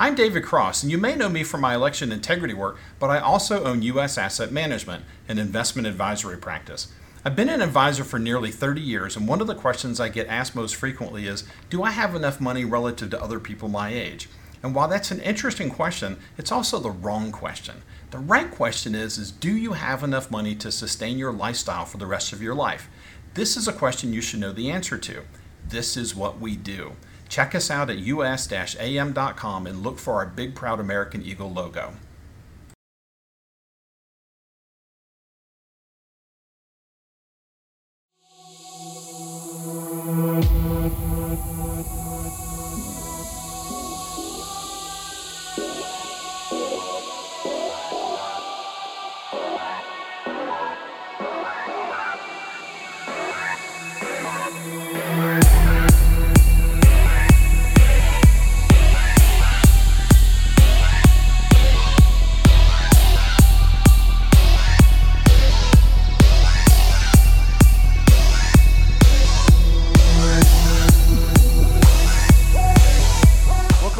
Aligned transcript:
I'm 0.00 0.14
David 0.14 0.44
Cross, 0.44 0.84
and 0.84 0.92
you 0.92 0.96
may 0.96 1.16
know 1.16 1.28
me 1.28 1.42
from 1.42 1.60
my 1.60 1.74
election 1.74 2.12
integrity 2.12 2.54
work, 2.54 2.78
but 3.00 3.10
I 3.10 3.18
also 3.18 3.64
own 3.64 3.82
U.S. 3.82 4.16
Asset 4.16 4.52
Management, 4.52 5.04
an 5.26 5.40
investment 5.40 5.88
advisory 5.88 6.36
practice. 6.36 6.92
I've 7.24 7.34
been 7.34 7.48
an 7.48 7.60
advisor 7.60 8.04
for 8.04 8.20
nearly 8.20 8.52
30 8.52 8.80
years, 8.80 9.16
and 9.16 9.26
one 9.26 9.40
of 9.40 9.48
the 9.48 9.56
questions 9.56 9.98
I 9.98 10.08
get 10.08 10.28
asked 10.28 10.54
most 10.54 10.76
frequently 10.76 11.26
is 11.26 11.42
Do 11.68 11.82
I 11.82 11.90
have 11.90 12.14
enough 12.14 12.40
money 12.40 12.64
relative 12.64 13.10
to 13.10 13.20
other 13.20 13.40
people 13.40 13.68
my 13.68 13.92
age? 13.92 14.28
And 14.62 14.72
while 14.72 14.86
that's 14.86 15.10
an 15.10 15.18
interesting 15.18 15.68
question, 15.68 16.18
it's 16.36 16.52
also 16.52 16.78
the 16.78 16.92
wrong 16.92 17.32
question. 17.32 17.82
The 18.12 18.18
right 18.18 18.52
question 18.52 18.94
is, 18.94 19.18
is 19.18 19.32
Do 19.32 19.50
you 19.50 19.72
have 19.72 20.04
enough 20.04 20.30
money 20.30 20.54
to 20.54 20.70
sustain 20.70 21.18
your 21.18 21.32
lifestyle 21.32 21.86
for 21.86 21.98
the 21.98 22.06
rest 22.06 22.32
of 22.32 22.40
your 22.40 22.54
life? 22.54 22.88
This 23.34 23.56
is 23.56 23.66
a 23.66 23.72
question 23.72 24.12
you 24.12 24.20
should 24.20 24.38
know 24.38 24.52
the 24.52 24.70
answer 24.70 24.96
to. 24.96 25.22
This 25.68 25.96
is 25.96 26.14
what 26.14 26.38
we 26.38 26.54
do. 26.54 26.92
Check 27.28 27.54
us 27.54 27.70
out 27.70 27.90
at 27.90 27.98
us-am.com 27.98 29.66
and 29.66 29.82
look 29.82 29.98
for 29.98 30.14
our 30.14 30.26
big 30.26 30.54
proud 30.54 30.80
American 30.80 31.22
Eagle 31.22 31.52
logo. 31.52 31.94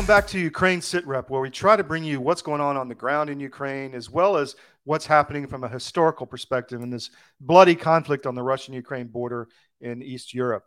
Back 0.09 0.27
to 0.28 0.39
Ukraine 0.39 0.81
SitRep, 0.81 1.28
where 1.28 1.42
we 1.42 1.51
try 1.51 1.77
to 1.77 1.84
bring 1.84 2.03
you 2.03 2.19
what's 2.19 2.41
going 2.41 2.62
on 2.62 2.78
on 2.78 2.89
the 2.89 2.95
ground 2.95 3.28
in 3.28 3.39
Ukraine, 3.39 3.95
as 3.95 4.09
well 4.09 4.39
as 4.39 4.56
what's 4.84 5.05
happening 5.05 5.47
from 5.47 5.64
a 5.64 5.69
historical 5.69 6.25
perspective 6.25 6.81
in 6.81 6.89
this 6.89 7.11
bloody 7.42 7.75
conflict 7.75 8.27
on 8.27 8.34
the 8.34 8.42
Russian 8.42 8.73
Ukraine 8.73 9.09
border 9.09 9.48
in 9.83 10.03
East 10.03 10.33
Europe. 10.33 10.64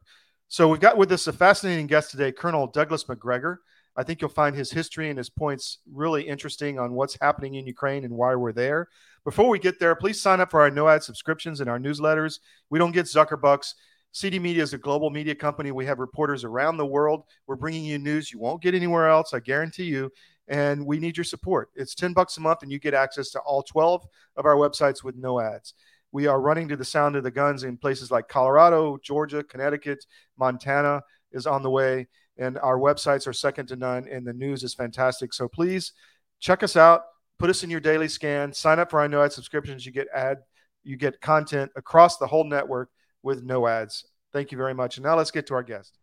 So, 0.48 0.68
we've 0.68 0.80
got 0.80 0.96
with 0.96 1.12
us 1.12 1.26
a 1.26 1.34
fascinating 1.34 1.88
guest 1.88 2.12
today, 2.12 2.32
Colonel 2.32 2.68
Douglas 2.68 3.10
Macgregor. 3.10 3.62
I 3.96 4.04
think 4.04 4.22
you'll 4.22 4.30
find 4.30 4.56
his 4.56 4.70
history 4.70 5.10
and 5.10 5.18
his 5.18 5.32
points 5.32 5.80
really 5.92 6.22
interesting 6.22 6.78
on 6.78 6.94
what's 6.94 7.18
happening 7.20 7.56
in 7.56 7.66
Ukraine 7.66 8.06
and 8.06 8.14
why 8.14 8.36
we're 8.36 8.54
there. 8.54 8.90
Before 9.24 9.50
we 9.50 9.58
get 9.58 9.80
there, 9.80 9.96
please 9.96 10.22
sign 10.22 10.40
up 10.40 10.52
for 10.52 10.62
our 10.62 10.70
no 10.70 10.88
ad 10.88 11.02
subscriptions 11.02 11.62
and 11.62 11.70
our 11.70 11.80
newsletters. 11.80 12.42
We 12.70 12.78
don't 12.78 12.92
get 12.92 13.08
Zuckerbucks. 13.08 13.74
CD 14.12 14.40
Media 14.40 14.62
is 14.62 14.74
a 14.74 14.78
global 14.78 15.10
media 15.10 15.34
company. 15.34 15.72
We 15.72 15.86
have 15.86 16.00
reporters 16.00 16.44
around 16.44 16.78
the 16.78 16.86
world. 16.86 17.24
We're 17.48 17.56
bringing 17.56 17.86
you 17.86 17.98
news 17.98 18.32
you 18.32 18.40
won't 18.40 18.62
get 18.62 18.76
anywhere 18.76 19.10
else, 19.10 19.34
I 19.34 19.40
guarantee 19.40 19.86
you. 19.86 20.12
And 20.48 20.86
we 20.86 21.00
need 21.00 21.16
your 21.16 21.24
support. 21.24 21.70
It's 21.76 21.96
10 21.96 22.12
bucks 22.12 22.36
a 22.38 22.42
month, 22.42 22.62
and 22.62 22.72
you 22.72 22.78
get 22.78 22.94
access 22.94 23.30
to 23.32 23.40
all 23.40 23.64
12 23.64 24.06
of 24.36 24.46
our 24.46 24.56
websites 24.56 25.04
with 25.04 25.16
no 25.16 25.40
ads. 25.40 25.76
We 26.12 26.28
are 26.28 26.42
running 26.42 26.68
to 26.70 26.76
the 26.76 26.84
sound 26.84 27.16
of 27.16 27.24
the 27.24 27.32
guns 27.32 27.64
in 27.64 27.78
places 27.78 28.12
like 28.12 28.28
Colorado, 28.28 28.98
Georgia, 29.02 29.44
Connecticut, 29.44 30.06
Montana 30.38 31.04
is 31.32 31.48
on 31.48 31.64
the 31.64 31.70
way. 31.70 32.08
And 32.38 32.58
our 32.58 32.78
websites 32.78 33.28
are 33.28 33.34
second 33.34 33.68
to 33.68 33.78
none, 33.78 34.08
and 34.10 34.28
the 34.28 34.34
news 34.34 34.64
is 34.64 34.74
fantastic. 34.74 35.34
So 35.34 35.48
please 35.48 35.94
check 36.40 36.64
us 36.64 36.76
out. 36.76 37.04
Put 37.40 37.50
us 37.50 37.64
in 37.64 37.70
your 37.70 37.80
daily 37.80 38.10
scan. 38.10 38.52
Sign 38.52 38.80
up 38.80 38.92
for 38.92 39.00
our 39.00 39.08
no 39.08 39.24
ad 39.24 39.32
subscriptions. 39.32 39.86
You 39.86 39.94
get 39.94 40.08
ad, 40.14 40.40
you 40.84 40.98
get 40.98 41.22
content 41.22 41.72
across 41.78 42.18
the 42.18 42.28
whole 42.28 42.44
network 42.44 42.90
with 43.24 43.44
no 43.44 43.68
ads. 43.68 44.06
Thank 44.34 44.52
you 44.52 44.58
very 44.58 44.74
much. 44.74 44.98
And 44.98 45.06
now 45.06 45.18
let's 45.18 45.32
get 45.32 45.48
to 45.48 45.54
our 45.54 45.64
guest. 45.64 45.98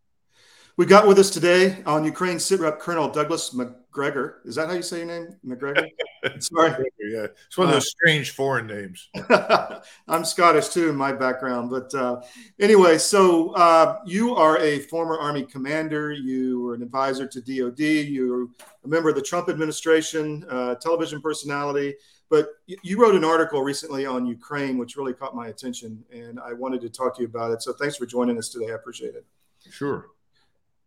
We 0.78 0.86
got 0.86 1.08
with 1.08 1.18
us 1.18 1.30
today 1.30 1.82
on 1.86 2.04
Ukraine 2.04 2.36
SITREP 2.36 2.78
Colonel 2.78 3.08
Douglas 3.08 3.52
Macgregor. 3.52 4.42
Is 4.44 4.54
that 4.54 4.68
how 4.68 4.74
you 4.74 4.82
say 4.82 4.98
your 4.98 5.06
name? 5.06 5.36
Macgregor? 5.42 5.88
Sorry. 6.38 6.70
yeah. 7.00 7.26
It's 7.48 7.58
one 7.58 7.66
of 7.66 7.72
those 7.72 7.82
uh, 7.82 7.90
strange 7.98 8.30
foreign 8.30 8.68
names. 8.68 9.08
I'm 10.08 10.24
Scottish 10.24 10.68
too 10.68 10.88
in 10.88 10.94
my 10.94 11.12
background. 11.12 11.70
But 11.70 11.92
uh, 11.94 12.20
anyway, 12.60 12.98
so 12.98 13.50
uh, 13.54 13.98
you 14.06 14.36
are 14.36 14.58
a 14.58 14.78
former 14.78 15.18
Army 15.18 15.42
commander. 15.42 16.12
You 16.12 16.60
were 16.60 16.74
an 16.74 16.82
advisor 16.84 17.26
to 17.26 17.40
DOD. 17.40 17.80
You're 17.80 18.44
a 18.44 18.86
member 18.88 19.08
of 19.08 19.16
the 19.16 19.22
Trump 19.22 19.48
administration, 19.48 20.44
uh, 20.48 20.76
television 20.76 21.20
personality. 21.20 21.96
But 22.30 22.48
you 22.66 23.00
wrote 23.00 23.14
an 23.14 23.24
article 23.24 23.62
recently 23.62 24.04
on 24.04 24.26
Ukraine, 24.26 24.76
which 24.76 24.96
really 24.96 25.14
caught 25.14 25.34
my 25.34 25.48
attention, 25.48 26.04
and 26.12 26.38
I 26.38 26.52
wanted 26.52 26.82
to 26.82 26.90
talk 26.90 27.16
to 27.16 27.22
you 27.22 27.28
about 27.28 27.52
it. 27.52 27.62
So 27.62 27.72
thanks 27.72 27.96
for 27.96 28.04
joining 28.04 28.36
us 28.36 28.50
today. 28.50 28.70
I 28.70 28.74
appreciate 28.74 29.14
it. 29.14 29.24
Sure. 29.70 30.10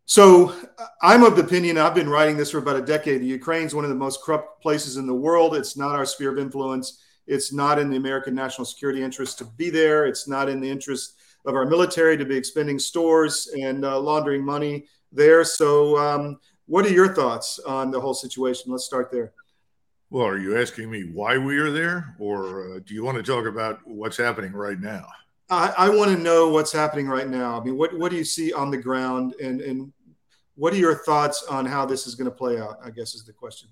So 0.04 0.54
I'm 1.00 1.24
of 1.24 1.36
the 1.36 1.42
opinion, 1.42 1.78
I've 1.78 1.94
been 1.94 2.08
writing 2.08 2.36
this 2.36 2.50
for 2.50 2.58
about 2.58 2.76
a 2.76 2.82
decade. 2.82 3.22
The 3.22 3.26
Ukraine 3.26 3.64
is 3.64 3.74
one 3.74 3.84
of 3.84 3.90
the 3.90 3.96
most 3.96 4.22
corrupt 4.22 4.60
places 4.60 4.96
in 4.96 5.06
the 5.06 5.14
world. 5.14 5.54
It's 5.56 5.76
not 5.76 5.94
our 5.94 6.04
sphere 6.04 6.32
of 6.32 6.38
influence. 6.38 7.02
It's 7.26 7.52
not 7.52 7.78
in 7.78 7.88
the 7.88 7.96
American 7.96 8.34
national 8.34 8.64
security 8.64 9.02
interest 9.02 9.38
to 9.38 9.44
be 9.44 9.70
there. 9.70 10.06
It's 10.06 10.28
not 10.28 10.48
in 10.48 10.60
the 10.60 10.68
interest 10.68 11.14
of 11.44 11.54
our 11.54 11.64
military 11.64 12.16
to 12.16 12.24
be 12.24 12.36
expending 12.36 12.78
stores 12.78 13.48
and 13.60 13.84
uh, 13.84 13.98
laundering 14.00 14.44
money 14.44 14.86
there. 15.12 15.44
So, 15.44 15.96
um, 15.98 16.38
what 16.66 16.86
are 16.86 16.90
your 16.90 17.12
thoughts 17.14 17.58
on 17.60 17.90
the 17.90 18.00
whole 18.00 18.14
situation? 18.14 18.70
Let's 18.70 18.84
start 18.84 19.10
there. 19.10 19.32
Well, 20.12 20.26
are 20.26 20.36
you 20.36 20.60
asking 20.60 20.90
me 20.90 21.04
why 21.04 21.38
we 21.38 21.56
are 21.56 21.70
there, 21.70 22.14
or 22.18 22.74
uh, 22.74 22.80
do 22.84 22.92
you 22.92 23.02
want 23.02 23.16
to 23.16 23.22
talk 23.22 23.46
about 23.46 23.80
what's 23.86 24.18
happening 24.18 24.52
right 24.52 24.78
now? 24.78 25.06
I, 25.48 25.72
I 25.78 25.88
want 25.88 26.10
to 26.10 26.18
know 26.18 26.50
what's 26.50 26.70
happening 26.70 27.08
right 27.08 27.26
now. 27.26 27.58
I 27.58 27.64
mean, 27.64 27.78
what 27.78 27.98
what 27.98 28.10
do 28.10 28.18
you 28.18 28.24
see 28.24 28.52
on 28.52 28.70
the 28.70 28.76
ground, 28.76 29.34
and 29.42 29.62
and 29.62 29.90
what 30.54 30.74
are 30.74 30.76
your 30.76 30.96
thoughts 30.96 31.44
on 31.44 31.64
how 31.64 31.86
this 31.86 32.06
is 32.06 32.14
going 32.14 32.30
to 32.30 32.36
play 32.36 32.60
out? 32.60 32.76
I 32.84 32.90
guess 32.90 33.14
is 33.14 33.24
the 33.24 33.32
question. 33.32 33.70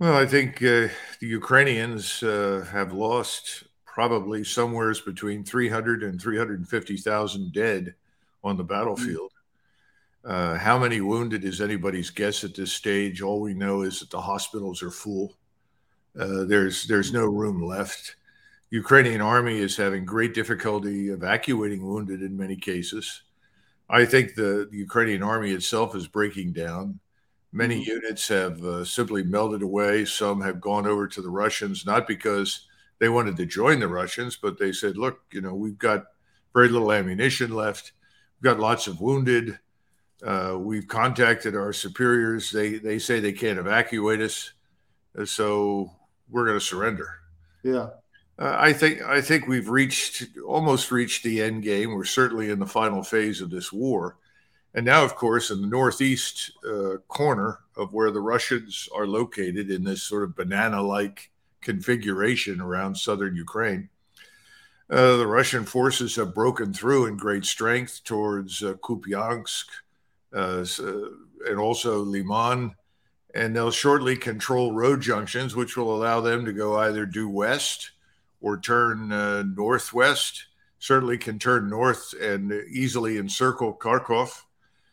Well, 0.00 0.16
I 0.16 0.26
think 0.26 0.56
uh, 0.56 0.88
the 1.20 1.28
Ukrainians 1.28 2.20
uh, 2.20 2.66
have 2.72 2.92
lost 2.92 3.62
probably 3.84 4.42
somewhere 4.42 4.92
between 5.06 5.44
300 5.44 6.02
and 6.02 6.20
350,000 6.20 7.52
dead 7.52 7.94
on 8.42 8.56
the 8.56 8.64
battlefield. 8.64 9.30
Uh, 10.24 10.56
how 10.56 10.78
many 10.78 11.00
wounded 11.00 11.44
is 11.44 11.60
anybody's 11.60 12.10
guess 12.10 12.44
at 12.44 12.54
this 12.54 12.72
stage? 12.72 13.22
All 13.22 13.40
we 13.40 13.54
know 13.54 13.82
is 13.82 14.00
that 14.00 14.10
the 14.10 14.20
hospitals 14.20 14.82
are 14.82 14.90
full. 14.90 15.36
Uh, 16.18 16.44
there's 16.44 16.86
there's 16.86 17.12
no 17.12 17.26
room 17.26 17.62
left. 17.62 18.16
Ukrainian 18.70 19.20
army 19.20 19.58
is 19.58 19.76
having 19.76 20.04
great 20.04 20.34
difficulty 20.34 21.08
evacuating 21.08 21.86
wounded 21.86 22.22
in 22.22 22.36
many 22.36 22.56
cases. 22.56 23.22
I 23.88 24.04
think 24.04 24.34
the, 24.34 24.68
the 24.70 24.76
Ukrainian 24.78 25.22
army 25.22 25.52
itself 25.52 25.96
is 25.96 26.06
breaking 26.06 26.52
down. 26.52 27.00
Many 27.52 27.80
mm-hmm. 27.80 27.90
units 27.90 28.28
have 28.28 28.62
uh, 28.62 28.84
simply 28.84 29.22
melted 29.22 29.62
away. 29.62 30.04
Some 30.04 30.42
have 30.42 30.60
gone 30.60 30.86
over 30.86 31.08
to 31.08 31.22
the 31.22 31.30
Russians, 31.30 31.86
not 31.86 32.06
because 32.06 32.66
they 32.98 33.08
wanted 33.08 33.36
to 33.38 33.46
join 33.46 33.80
the 33.80 33.88
Russians, 33.88 34.36
but 34.36 34.58
they 34.58 34.72
said, 34.72 34.98
"Look, 34.98 35.20
you 35.32 35.40
know, 35.40 35.54
we've 35.54 35.78
got 35.78 36.06
very 36.52 36.68
little 36.68 36.92
ammunition 36.92 37.54
left. 37.54 37.92
We've 38.36 38.52
got 38.52 38.60
lots 38.60 38.86
of 38.86 39.00
wounded." 39.00 39.58
Uh, 40.22 40.56
we've 40.58 40.88
contacted 40.88 41.54
our 41.54 41.72
superiors. 41.72 42.50
They 42.50 42.78
they 42.78 42.98
say 42.98 43.20
they 43.20 43.32
can't 43.32 43.58
evacuate 43.58 44.20
us, 44.20 44.52
uh, 45.16 45.24
so 45.24 45.92
we're 46.28 46.44
going 46.44 46.58
to 46.58 46.64
surrender. 46.64 47.08
Yeah, 47.62 47.90
uh, 48.38 48.56
I 48.58 48.72
think 48.72 49.02
I 49.02 49.20
think 49.20 49.46
we've 49.46 49.68
reached 49.68 50.24
almost 50.46 50.90
reached 50.90 51.22
the 51.22 51.42
end 51.42 51.62
game. 51.62 51.94
We're 51.94 52.04
certainly 52.04 52.50
in 52.50 52.58
the 52.58 52.66
final 52.66 53.02
phase 53.02 53.40
of 53.40 53.50
this 53.50 53.72
war, 53.72 54.16
and 54.74 54.84
now, 54.84 55.04
of 55.04 55.14
course, 55.14 55.50
in 55.50 55.60
the 55.60 55.68
northeast 55.68 56.52
uh, 56.68 56.98
corner 57.06 57.60
of 57.76 57.92
where 57.92 58.10
the 58.10 58.20
Russians 58.20 58.88
are 58.94 59.06
located 59.06 59.70
in 59.70 59.84
this 59.84 60.02
sort 60.02 60.24
of 60.24 60.36
banana-like 60.36 61.30
configuration 61.60 62.60
around 62.60 62.96
southern 62.96 63.36
Ukraine. 63.36 63.88
Uh, 64.90 65.16
the 65.16 65.26
Russian 65.26 65.64
forces 65.64 66.16
have 66.16 66.34
broken 66.34 66.72
through 66.72 67.06
in 67.06 67.16
great 67.16 67.44
strength 67.44 68.02
towards 68.04 68.62
uh, 68.62 68.74
Kupiansk, 68.74 69.66
and 70.32 71.58
also 71.58 72.00
Liman. 72.00 72.74
And 73.34 73.54
they'll 73.54 73.70
shortly 73.70 74.16
control 74.16 74.72
road 74.72 75.00
junctions, 75.00 75.54
which 75.54 75.76
will 75.76 75.94
allow 75.94 76.20
them 76.20 76.44
to 76.46 76.52
go 76.52 76.78
either 76.78 77.04
due 77.04 77.28
west 77.28 77.90
or 78.40 78.58
turn 78.58 79.12
uh, 79.12 79.42
northwest. 79.42 80.46
Certainly 80.78 81.18
can 81.18 81.38
turn 81.38 81.68
north 81.68 82.14
and 82.20 82.52
easily 82.70 83.18
encircle 83.18 83.74
Kharkov. 83.74 84.42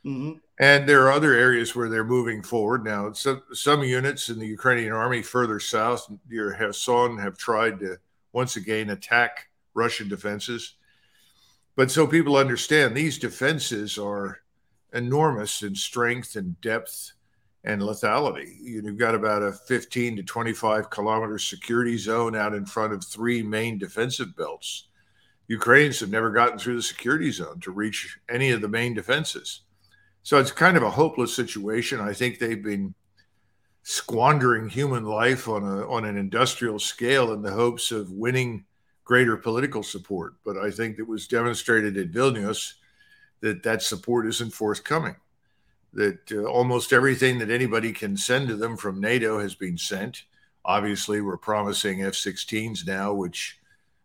Mm-hmm. 0.05 0.33
And 0.59 0.87
there 0.87 1.03
are 1.03 1.11
other 1.11 1.33
areas 1.33 1.75
where 1.75 1.89
they're 1.89 2.03
moving 2.03 2.41
forward 2.41 2.83
now. 2.83 3.11
So, 3.13 3.41
some 3.53 3.83
units 3.83 4.29
in 4.29 4.39
the 4.39 4.47
Ukrainian 4.47 4.93
army 4.93 5.21
further 5.21 5.59
south 5.59 6.09
near 6.29 6.53
Kherson 6.53 7.17
have 7.17 7.37
tried 7.37 7.79
to 7.79 7.97
once 8.31 8.55
again 8.55 8.89
attack 8.89 9.47
Russian 9.73 10.07
defenses. 10.07 10.75
But 11.75 11.91
so 11.91 12.07
people 12.07 12.37
understand 12.37 12.95
these 12.95 13.17
defenses 13.17 13.97
are 13.97 14.39
enormous 14.93 15.61
in 15.61 15.75
strength 15.75 16.35
and 16.35 16.59
depth 16.61 17.13
and 17.63 17.81
lethality. 17.81 18.55
You've 18.61 18.97
got 18.97 19.15
about 19.15 19.41
a 19.41 19.51
15 19.51 20.17
to 20.17 20.23
25 20.23 20.89
kilometer 20.89 21.39
security 21.39 21.97
zone 21.97 22.35
out 22.35 22.53
in 22.53 22.65
front 22.65 22.93
of 22.93 23.03
three 23.03 23.41
main 23.41 23.77
defensive 23.77 24.35
belts. 24.35 24.87
Ukrainians 25.47 25.99
have 25.99 26.09
never 26.09 26.31
gotten 26.31 26.57
through 26.57 26.75
the 26.75 26.81
security 26.81 27.31
zone 27.31 27.59
to 27.61 27.71
reach 27.71 28.19
any 28.29 28.51
of 28.51 28.61
the 28.61 28.67
main 28.67 28.93
defenses. 28.93 29.61
So 30.23 30.39
it's 30.39 30.51
kind 30.51 30.77
of 30.77 30.83
a 30.83 30.89
hopeless 30.89 31.35
situation. 31.35 31.99
I 31.99 32.13
think 32.13 32.39
they've 32.39 32.63
been 32.63 32.95
squandering 33.83 34.67
human 34.67 35.03
life 35.03 35.47
on 35.47 35.63
a 35.63 35.87
on 35.87 36.05
an 36.05 36.17
industrial 36.17 36.79
scale 36.79 37.31
in 37.33 37.43
the 37.43 37.51
hopes 37.51 37.91
of 37.91 38.11
winning 38.11 38.65
greater 39.03 39.37
political 39.37 39.83
support. 39.83 40.33
But 40.43 40.57
I 40.57 40.71
think 40.71 40.97
it 40.97 41.07
was 41.07 41.27
demonstrated 41.27 41.95
at 41.95 42.11
Vilnius 42.11 42.73
that 43.45 43.63
that 43.63 43.81
support 43.81 44.27
isn't 44.27 44.53
forthcoming. 44.53 45.15
That 45.94 46.31
uh, 46.31 46.44
almost 46.44 46.92
everything 46.92 47.39
that 47.39 47.50
anybody 47.50 47.94
can 47.94 48.18
send 48.18 48.50
to 48.50 48.56
them 48.56 48.75
from 48.75 49.00
NATO 49.00 49.39
has 49.39 49.56
been 49.56 49.77
sent. 49.77 50.24
Obviously, 50.65 51.21
we're 51.21 51.38
promising 51.38 52.03
F-16s 52.03 52.86
now, 52.86 53.13
which 53.13 53.59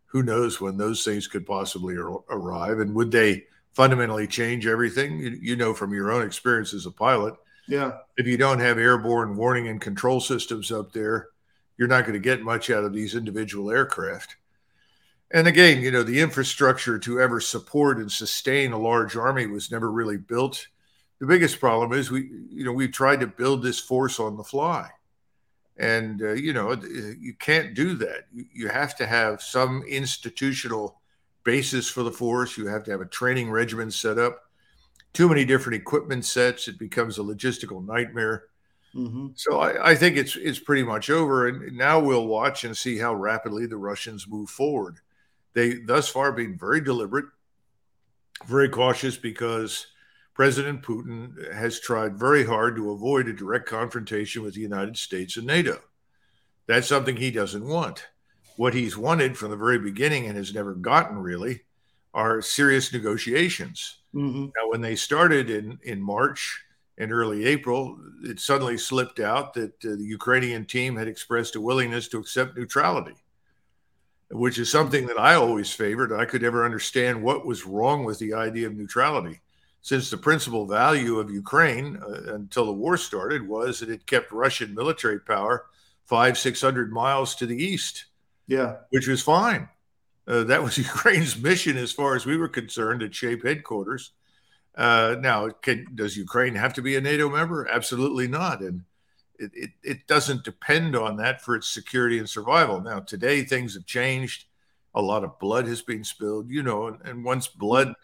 who 0.06 0.22
knows 0.22 0.60
when 0.60 0.76
those 0.76 1.04
things 1.04 1.26
could 1.26 1.46
possibly 1.46 1.96
ar- 1.96 2.22
arrive, 2.30 2.78
and 2.78 2.94
would 2.94 3.10
they 3.10 3.44
fundamentally 3.72 4.26
change 4.26 4.66
everything? 4.66 5.18
You, 5.18 5.30
you 5.30 5.56
know 5.56 5.74
from 5.74 5.92
your 5.92 6.12
own 6.12 6.24
experience 6.24 6.74
as 6.74 6.86
a 6.86 6.90
pilot 6.90 7.34
yeah. 7.70 7.98
If 8.16 8.26
you 8.26 8.36
don't 8.36 8.58
have 8.58 8.78
airborne 8.78 9.36
warning 9.36 9.68
and 9.68 9.80
control 9.80 10.20
systems 10.20 10.72
up 10.72 10.92
there, 10.92 11.28
you're 11.78 11.88
not 11.88 12.02
going 12.02 12.14
to 12.14 12.18
get 12.18 12.42
much 12.42 12.68
out 12.68 12.82
of 12.82 12.92
these 12.92 13.14
individual 13.14 13.70
aircraft. 13.70 14.36
And 15.32 15.46
again, 15.46 15.80
you 15.80 15.90
know, 15.90 16.02
the 16.02 16.20
infrastructure 16.20 16.98
to 16.98 17.20
ever 17.20 17.40
support 17.40 17.98
and 17.98 18.10
sustain 18.10 18.72
a 18.72 18.78
large 18.78 19.16
army 19.16 19.46
was 19.46 19.70
never 19.70 19.90
really 19.90 20.16
built. 20.16 20.66
The 21.20 21.26
biggest 21.26 21.60
problem 21.60 21.92
is 21.92 22.10
we, 22.10 22.30
you 22.50 22.64
know, 22.64 22.72
we've 22.72 22.92
tried 22.92 23.20
to 23.20 23.26
build 23.26 23.62
this 23.62 23.78
force 23.78 24.18
on 24.18 24.36
the 24.36 24.42
fly. 24.42 24.90
And, 25.76 26.20
uh, 26.20 26.32
you 26.32 26.52
know, 26.52 26.72
you 26.72 27.34
can't 27.38 27.74
do 27.74 27.94
that. 27.94 28.26
You 28.32 28.68
have 28.68 28.96
to 28.96 29.06
have 29.06 29.40
some 29.40 29.82
institutional 29.88 31.00
basis 31.44 31.88
for 31.88 32.02
the 32.02 32.10
force. 32.10 32.58
You 32.58 32.66
have 32.66 32.84
to 32.84 32.90
have 32.90 33.00
a 33.00 33.06
training 33.06 33.50
regimen 33.50 33.90
set 33.90 34.18
up 34.18 34.50
too 35.12 35.28
many 35.28 35.44
different 35.44 35.80
equipment 35.80 36.24
sets, 36.24 36.68
it 36.68 36.78
becomes 36.78 37.18
a 37.18 37.22
logistical 37.22 37.84
nightmare. 37.84 38.44
Mm-hmm. 38.94 39.28
So 39.34 39.60
I, 39.60 39.90
I, 39.90 39.94
think 39.94 40.16
it's 40.16 40.36
it's 40.36 40.58
pretty 40.58 40.82
much 40.82 41.10
over, 41.10 41.46
and 41.46 41.76
now 41.76 42.00
we'll 42.00 42.26
watch 42.26 42.64
and 42.64 42.76
see 42.76 42.98
how 42.98 43.14
rapidly 43.14 43.66
the 43.66 43.76
Russians 43.76 44.26
move 44.26 44.50
forward. 44.50 44.98
They 45.54 45.74
thus 45.74 46.08
far 46.08 46.32
been 46.32 46.56
very 46.58 46.80
deliberate, 46.80 47.26
very 48.46 48.68
cautious 48.68 49.16
because 49.16 49.86
President 50.34 50.82
Putin 50.82 51.52
has 51.52 51.80
tried 51.80 52.18
very 52.18 52.44
hard 52.44 52.76
to 52.76 52.92
avoid 52.92 53.28
a 53.28 53.32
direct 53.32 53.68
confrontation 53.68 54.42
with 54.42 54.54
the 54.54 54.60
United 54.60 54.96
States 54.96 55.36
and 55.36 55.46
NATO. 55.46 55.80
That's 56.66 56.88
something 56.88 57.16
he 57.16 57.30
doesn't 57.30 57.66
want. 57.66 58.06
What 58.56 58.74
he's 58.74 58.96
wanted 58.96 59.36
from 59.36 59.50
the 59.50 59.56
very 59.56 59.78
beginning 59.78 60.26
and 60.26 60.36
has 60.36 60.54
never 60.54 60.74
gotten 60.74 61.18
really 61.18 61.62
are 62.14 62.42
serious 62.42 62.92
negotiations. 62.92 63.98
Mm-hmm. 64.14 64.44
Now, 64.44 64.70
when 64.70 64.80
they 64.80 64.96
started 64.96 65.50
in, 65.50 65.78
in 65.82 66.00
March 66.00 66.62
and 66.98 67.12
early 67.12 67.46
April, 67.46 67.98
it 68.22 68.40
suddenly 68.40 68.76
slipped 68.76 69.20
out 69.20 69.54
that 69.54 69.72
uh, 69.84 69.96
the 69.96 70.04
Ukrainian 70.04 70.64
team 70.64 70.96
had 70.96 71.08
expressed 71.08 71.56
a 71.56 71.60
willingness 71.60 72.08
to 72.08 72.18
accept 72.18 72.56
neutrality, 72.56 73.14
which 74.30 74.58
is 74.58 74.70
something 74.70 75.06
that 75.06 75.18
I 75.18 75.34
always 75.34 75.72
favored. 75.72 76.12
I 76.12 76.24
could 76.24 76.42
never 76.42 76.64
understand 76.64 77.22
what 77.22 77.46
was 77.46 77.66
wrong 77.66 78.04
with 78.04 78.18
the 78.18 78.34
idea 78.34 78.66
of 78.66 78.76
neutrality, 78.76 79.40
since 79.82 80.10
the 80.10 80.16
principal 80.16 80.66
value 80.66 81.18
of 81.18 81.30
Ukraine 81.30 81.98
uh, 82.02 82.34
until 82.34 82.66
the 82.66 82.72
war 82.72 82.96
started 82.96 83.46
was 83.46 83.80
that 83.80 83.90
it 83.90 84.06
kept 84.06 84.32
Russian 84.32 84.74
military 84.74 85.20
power 85.20 85.66
five, 86.04 86.36
600 86.36 86.92
miles 86.92 87.36
to 87.36 87.46
the 87.46 87.56
east. 87.56 88.06
Yeah. 88.48 88.78
Which 88.90 89.06
was 89.06 89.22
fine. 89.22 89.68
Uh, 90.26 90.44
that 90.44 90.62
was 90.62 90.76
Ukraine's 90.90 91.40
mission, 91.40 91.76
as 91.76 91.92
far 91.92 92.16
as 92.16 92.26
we 92.26 92.36
were 92.36 92.48
concerned, 92.48 93.02
at 93.02 93.14
SHAPE 93.14 93.44
headquarters. 93.44 94.10
Uh, 94.74 95.16
now, 95.20 95.48
can, 95.48 95.86
does 95.94 96.16
Ukraine 96.16 96.54
have 96.54 96.74
to 96.74 96.82
be 96.82 96.96
a 96.96 97.00
NATO 97.00 97.28
member? 97.28 97.68
Absolutely 97.68 98.26
not. 98.26 98.60
And 98.60 98.82
it, 99.40 99.50
it, 99.54 99.70
it, 99.82 100.06
doesn't 100.06 100.44
depend 100.44 100.94
on 100.94 101.16
that 101.16 101.40
for 101.40 101.56
its 101.56 101.68
security 101.68 102.18
and 102.18 102.28
survival. 102.28 102.80
Now, 102.80 103.00
today 103.00 103.42
things 103.42 103.74
have 103.74 103.86
changed. 103.86 104.44
A 104.94 105.00
lot 105.00 105.24
of 105.24 105.38
blood 105.38 105.66
has 105.66 105.82
been 105.82 106.04
spilled, 106.04 106.50
you 106.50 106.62
know, 106.62 106.86
and, 106.86 106.98
and 107.04 107.24
once 107.24 107.48
blood 107.48 107.94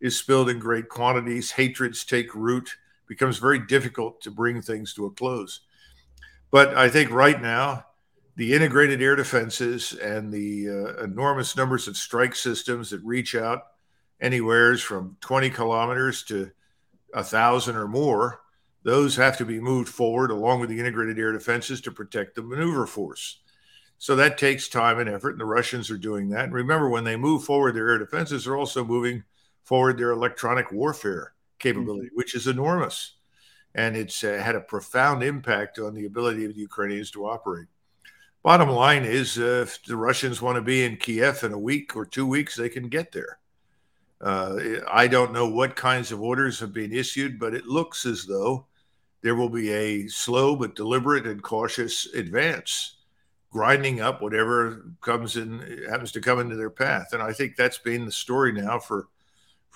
is 0.00 0.18
spilled 0.18 0.48
in 0.48 0.58
great 0.58 0.88
quantities, 0.88 1.50
hatreds 1.50 2.04
take 2.04 2.34
root, 2.34 2.76
becomes 3.08 3.38
very 3.38 3.58
difficult 3.58 4.20
to 4.22 4.30
bring 4.30 4.62
things 4.62 4.94
to 4.94 5.06
a 5.06 5.10
close. 5.10 5.60
But 6.50 6.76
I 6.76 6.88
think 6.88 7.10
right 7.10 7.40
now, 7.40 7.86
the 8.36 8.54
integrated 8.54 9.02
air 9.02 9.16
defenses 9.16 9.94
and 9.94 10.32
the 10.32 10.68
uh, 10.68 11.04
enormous 11.04 11.56
numbers 11.56 11.88
of 11.88 11.96
strike 11.96 12.34
systems 12.34 12.90
that 12.90 13.02
reach 13.02 13.34
out 13.34 13.62
anywheres 14.20 14.82
from 14.82 15.16
20 15.20 15.50
kilometers 15.50 16.22
to 16.24 16.50
a 17.14 17.24
thousand 17.24 17.76
or 17.76 17.88
more 17.88 18.40
those 18.86 19.16
have 19.16 19.36
to 19.36 19.44
be 19.44 19.58
moved 19.58 19.88
forward 19.88 20.30
along 20.30 20.60
with 20.60 20.70
the 20.70 20.78
integrated 20.78 21.18
air 21.18 21.32
defenses 21.32 21.80
to 21.80 21.90
protect 21.90 22.36
the 22.36 22.42
maneuver 22.42 22.86
force 22.86 23.40
so 23.98 24.14
that 24.14 24.38
takes 24.38 24.68
time 24.68 25.00
and 25.00 25.10
effort 25.10 25.30
and 25.30 25.40
the 25.40 25.44
russians 25.44 25.90
are 25.90 25.98
doing 25.98 26.28
that 26.28 26.44
and 26.44 26.54
remember 26.54 26.88
when 26.88 27.04
they 27.04 27.16
move 27.16 27.44
forward 27.44 27.74
their 27.74 27.90
air 27.90 27.98
defenses 27.98 28.44
they're 28.44 28.56
also 28.56 28.84
moving 28.84 29.24
forward 29.64 29.98
their 29.98 30.12
electronic 30.12 30.70
warfare 30.70 31.34
capability 31.58 32.06
mm-hmm. 32.06 32.16
which 32.16 32.34
is 32.34 32.46
enormous 32.46 33.14
and 33.74 33.96
it's 33.96 34.22
uh, 34.22 34.40
had 34.42 34.54
a 34.54 34.60
profound 34.60 35.22
impact 35.22 35.78
on 35.78 35.92
the 35.92 36.06
ability 36.06 36.44
of 36.44 36.54
the 36.54 36.60
ukrainians 36.60 37.10
to 37.10 37.26
operate 37.26 37.66
Bottom 38.46 38.68
line 38.68 39.04
is, 39.04 39.38
uh, 39.40 39.64
if 39.66 39.82
the 39.82 39.96
Russians 39.96 40.40
want 40.40 40.54
to 40.54 40.62
be 40.62 40.84
in 40.84 40.98
Kiev 40.98 41.42
in 41.42 41.52
a 41.52 41.58
week 41.58 41.96
or 41.96 42.06
two 42.06 42.24
weeks, 42.24 42.54
they 42.54 42.68
can 42.68 42.88
get 42.88 43.10
there. 43.10 43.40
Uh, 44.20 44.56
I 44.88 45.08
don't 45.08 45.32
know 45.32 45.48
what 45.48 45.74
kinds 45.74 46.12
of 46.12 46.22
orders 46.22 46.60
have 46.60 46.72
been 46.72 46.92
issued, 46.92 47.40
but 47.40 47.54
it 47.54 47.66
looks 47.66 48.06
as 48.06 48.24
though 48.24 48.66
there 49.22 49.34
will 49.34 49.48
be 49.48 49.72
a 49.72 50.08
slow 50.08 50.56
but 50.56 50.76
deliberate 50.76 51.26
and 51.26 51.42
cautious 51.42 52.06
advance, 52.14 52.96
grinding 53.50 54.00
up 54.00 54.22
whatever 54.22 54.84
comes 55.00 55.36
in 55.36 55.86
happens 55.88 56.12
to 56.12 56.20
come 56.20 56.38
into 56.38 56.56
their 56.56 56.70
path. 56.70 57.08
And 57.12 57.22
I 57.22 57.32
think 57.32 57.56
that's 57.56 57.78
been 57.78 58.04
the 58.04 58.12
story 58.12 58.52
now 58.52 58.78
for 58.78 59.08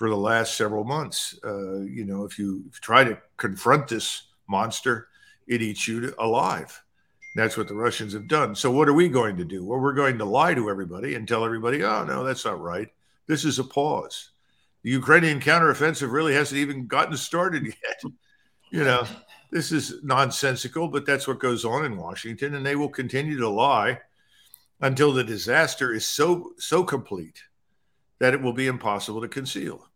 for 0.01 0.09
the 0.09 0.17
last 0.17 0.57
several 0.57 0.83
months. 0.83 1.37
Uh, 1.45 1.81
you 1.81 2.05
know, 2.05 2.23
if 2.23 2.39
you, 2.39 2.63
if 2.69 2.77
you 2.77 2.81
try 2.81 3.03
to 3.03 3.19
confront 3.37 3.87
this 3.87 4.23
monster, 4.47 5.09
it 5.47 5.61
eats 5.61 5.87
you 5.87 6.11
alive. 6.17 6.81
That's 7.35 7.55
what 7.55 7.67
the 7.67 7.75
Russians 7.75 8.13
have 8.13 8.27
done. 8.27 8.55
So 8.55 8.71
what 8.71 8.89
are 8.89 8.93
we 8.93 9.09
going 9.09 9.37
to 9.37 9.45
do? 9.45 9.63
Well, 9.63 9.79
we're 9.79 9.93
going 9.93 10.17
to 10.17 10.25
lie 10.25 10.55
to 10.55 10.71
everybody 10.71 11.13
and 11.13 11.27
tell 11.27 11.45
everybody, 11.45 11.83
oh, 11.83 12.03
no, 12.03 12.23
that's 12.23 12.45
not 12.45 12.59
right. 12.59 12.89
This 13.27 13.45
is 13.45 13.59
a 13.59 13.63
pause. 13.63 14.31
The 14.81 14.89
Ukrainian 14.89 15.39
counteroffensive 15.39 16.11
really 16.11 16.33
hasn't 16.33 16.59
even 16.59 16.87
gotten 16.87 17.15
started 17.15 17.65
yet. 17.65 18.11
You 18.71 18.83
know, 18.83 19.05
this 19.51 19.71
is 19.71 20.03
nonsensical, 20.03 20.87
but 20.87 21.05
that's 21.05 21.27
what 21.27 21.39
goes 21.39 21.65
on 21.65 21.85
in 21.85 21.97
Washington, 21.97 22.55
and 22.55 22.65
they 22.65 22.75
will 22.75 22.89
continue 22.89 23.37
to 23.37 23.49
lie 23.49 23.99
until 24.79 25.11
the 25.11 25.23
disaster 25.23 25.93
is 25.93 26.05
so 26.05 26.53
so 26.57 26.83
complete 26.83 27.43
that 28.19 28.33
it 28.33 28.41
will 28.41 28.53
be 28.53 28.67
impossible 28.67 29.21
to 29.21 29.27
conceal. 29.27 29.87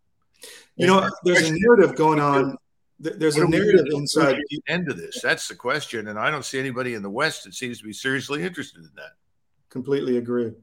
You 0.75 0.87
know, 0.87 1.09
there's 1.23 1.49
a 1.49 1.53
narrative 1.53 1.95
going 1.95 2.19
on 2.19 2.57
there's 2.99 3.37
a 3.37 3.47
narrative 3.47 3.87
inside 3.91 4.37
the 4.49 4.61
end 4.67 4.89
of 4.89 4.97
this. 4.97 5.19
That's 5.21 5.47
the 5.47 5.55
question, 5.55 6.07
and 6.07 6.17
I 6.17 6.31
don't 6.31 6.45
see 6.45 6.59
anybody 6.59 6.93
in 6.93 7.01
the 7.01 7.09
West 7.09 7.43
that 7.43 7.53
seems 7.53 7.79
to 7.79 7.83
be 7.83 7.93
seriously 7.93 8.43
interested 8.43 8.79
in 8.79 8.91
that. 8.95 9.13
Completely 9.69 10.17
agree. 10.17 10.53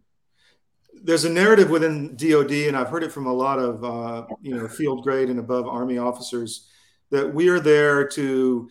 There's 1.02 1.24
a 1.24 1.30
narrative 1.30 1.68
within 1.68 2.16
DoD, 2.16 2.52
and 2.52 2.76
I've 2.76 2.88
heard 2.88 3.02
it 3.02 3.12
from 3.12 3.26
a 3.26 3.32
lot 3.32 3.58
of 3.58 3.84
uh, 3.84 4.26
you 4.40 4.54
know 4.54 4.66
field 4.66 5.02
grade 5.02 5.28
and 5.28 5.38
above 5.38 5.66
Army 5.66 5.98
officers 5.98 6.68
that 7.10 7.32
we 7.34 7.48
are 7.48 7.60
there 7.60 8.06
to 8.08 8.70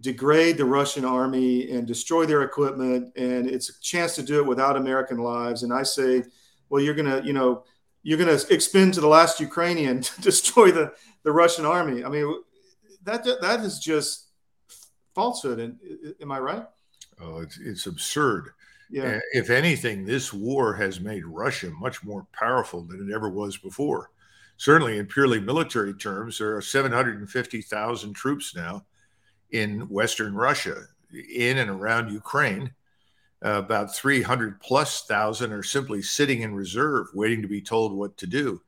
degrade 0.00 0.56
the 0.56 0.64
Russian 0.64 1.04
army 1.04 1.70
and 1.70 1.86
destroy 1.86 2.26
their 2.26 2.42
equipment, 2.42 3.12
and 3.16 3.48
it's 3.48 3.70
a 3.70 3.80
chance 3.80 4.14
to 4.16 4.22
do 4.22 4.38
it 4.38 4.46
without 4.46 4.76
American 4.76 5.18
lives. 5.18 5.62
And 5.62 5.72
I 5.72 5.82
say, 5.82 6.24
well, 6.68 6.82
you're 6.82 6.94
gonna, 6.94 7.22
you 7.24 7.32
know, 7.32 7.64
you're 8.02 8.18
gonna 8.18 8.38
expend 8.50 8.94
to 8.94 9.00
the 9.00 9.08
last 9.08 9.40
Ukrainian 9.40 10.00
to 10.02 10.20
destroy 10.20 10.70
the 10.70 10.92
the 11.24 11.32
Russian 11.32 11.66
army. 11.66 12.04
I 12.04 12.08
mean, 12.08 12.42
that 13.02 13.24
that 13.24 13.60
is 13.60 13.78
just 13.78 14.28
falsehood. 15.14 15.58
And 15.58 15.78
am 16.20 16.32
I 16.32 16.38
right? 16.38 16.66
Oh, 17.20 17.40
it's 17.40 17.58
it's 17.58 17.86
absurd. 17.86 18.50
Yeah. 18.90 19.18
If 19.32 19.50
anything, 19.50 20.06
this 20.06 20.32
war 20.32 20.74
has 20.74 20.98
made 20.98 21.26
Russia 21.26 21.70
much 21.70 22.02
more 22.02 22.26
powerful 22.32 22.84
than 22.84 23.06
it 23.06 23.14
ever 23.14 23.28
was 23.28 23.58
before. 23.58 24.10
Certainly, 24.56 24.98
in 24.98 25.06
purely 25.06 25.40
military 25.40 25.94
terms, 25.94 26.38
there 26.38 26.56
are 26.56 26.62
750,000 26.62 28.14
troops 28.14 28.56
now 28.56 28.86
in 29.50 29.88
Western 29.88 30.34
Russia, 30.34 30.84
in 31.12 31.58
and 31.58 31.70
around 31.70 32.12
Ukraine. 32.12 32.72
Uh, 33.44 33.50
about 33.50 33.94
300 33.94 34.60
plus 34.60 35.04
thousand 35.04 35.52
are 35.52 35.62
simply 35.62 36.02
sitting 36.02 36.42
in 36.42 36.52
reserve, 36.56 37.06
waiting 37.14 37.40
to 37.40 37.46
be 37.46 37.60
told 37.60 37.92
what 37.92 38.16
to 38.16 38.26
do 38.26 38.60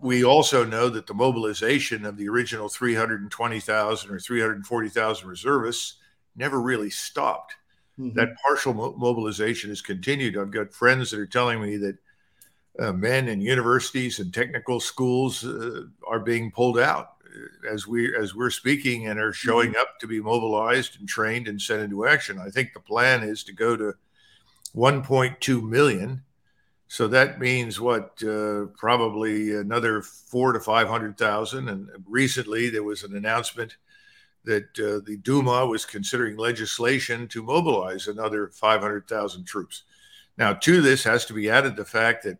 we 0.00 0.24
also 0.24 0.64
know 0.64 0.88
that 0.88 1.06
the 1.06 1.14
mobilization 1.14 2.04
of 2.04 2.16
the 2.16 2.28
original 2.28 2.68
320,000 2.68 4.10
or 4.10 4.18
340,000 4.18 5.28
reservists 5.28 5.94
never 6.36 6.60
really 6.60 6.90
stopped. 6.90 7.56
Mm-hmm. 7.98 8.18
That 8.18 8.36
partial 8.46 8.74
mo- 8.74 8.94
mobilization 8.96 9.70
has 9.70 9.82
continued. 9.82 10.36
I've 10.36 10.50
got 10.50 10.72
friends 10.72 11.10
that 11.10 11.20
are 11.20 11.26
telling 11.26 11.60
me 11.60 11.76
that 11.78 11.98
uh, 12.78 12.92
men 12.92 13.28
in 13.28 13.40
universities 13.40 14.20
and 14.20 14.32
technical 14.32 14.80
schools 14.80 15.44
uh, 15.44 15.84
are 16.06 16.20
being 16.20 16.50
pulled 16.50 16.78
out 16.78 17.16
as 17.68 17.86
we 17.86 18.14
as 18.16 18.34
we're 18.34 18.50
speaking 18.50 19.06
and 19.06 19.18
are 19.20 19.32
showing 19.32 19.70
mm-hmm. 19.70 19.80
up 19.80 19.98
to 20.00 20.06
be 20.06 20.20
mobilized 20.20 20.98
and 20.98 21.08
trained 21.08 21.48
and 21.48 21.60
sent 21.60 21.82
into 21.82 22.06
action. 22.06 22.38
I 22.38 22.50
think 22.50 22.72
the 22.72 22.80
plan 22.80 23.22
is 23.22 23.44
to 23.44 23.52
go 23.52 23.76
to 23.76 23.94
1.2 24.74 25.68
million. 25.68 26.22
So 26.88 27.06
that 27.08 27.38
means 27.38 27.80
what? 27.80 28.22
Uh, 28.22 28.66
probably 28.76 29.56
another 29.56 30.02
four 30.02 30.52
to 30.52 30.60
five 30.60 30.88
hundred 30.88 31.16
thousand. 31.16 31.68
And 31.68 31.88
recently 32.06 32.68
there 32.68 32.82
was 32.82 33.04
an 33.04 33.16
announcement 33.16 33.76
that 34.44 34.64
uh, 34.78 35.04
the 35.06 35.18
Duma 35.22 35.66
was 35.66 35.84
considering 35.84 36.36
legislation 36.36 37.28
to 37.28 37.42
mobilize 37.42 38.08
another 38.08 38.48
500,000 38.48 39.44
troops. 39.44 39.82
Now, 40.38 40.54
to 40.54 40.80
this 40.80 41.04
has 41.04 41.26
to 41.26 41.34
be 41.34 41.50
added 41.50 41.76
the 41.76 41.84
fact 41.84 42.24
that 42.24 42.38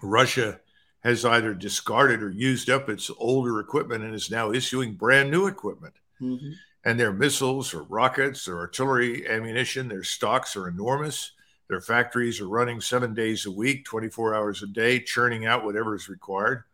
Russia 0.00 0.60
has 1.00 1.24
either 1.24 1.54
discarded 1.54 2.22
or 2.22 2.30
used 2.30 2.68
up 2.68 2.88
its 2.88 3.10
older 3.18 3.60
equipment 3.60 4.04
and 4.04 4.14
is 4.14 4.30
now 4.30 4.52
issuing 4.52 4.94
brand 4.94 5.30
new 5.30 5.46
equipment. 5.46 5.94
Mm-hmm. 6.20 6.50
And 6.84 6.98
their 6.98 7.12
missiles 7.12 7.74
or 7.74 7.82
rockets 7.84 8.48
or 8.48 8.58
artillery 8.58 9.28
ammunition, 9.28 9.88
their 9.88 10.02
stocks 10.02 10.56
are 10.56 10.68
enormous. 10.68 11.32
Their 11.68 11.80
factories 11.80 12.40
are 12.40 12.48
running 12.48 12.80
seven 12.80 13.14
days 13.14 13.46
a 13.46 13.50
week, 13.50 13.84
24 13.84 14.34
hours 14.34 14.62
a 14.62 14.66
day, 14.66 15.00
churning 15.00 15.46
out 15.46 15.64
whatever 15.64 15.94
is 15.94 16.08
required. 16.08 16.64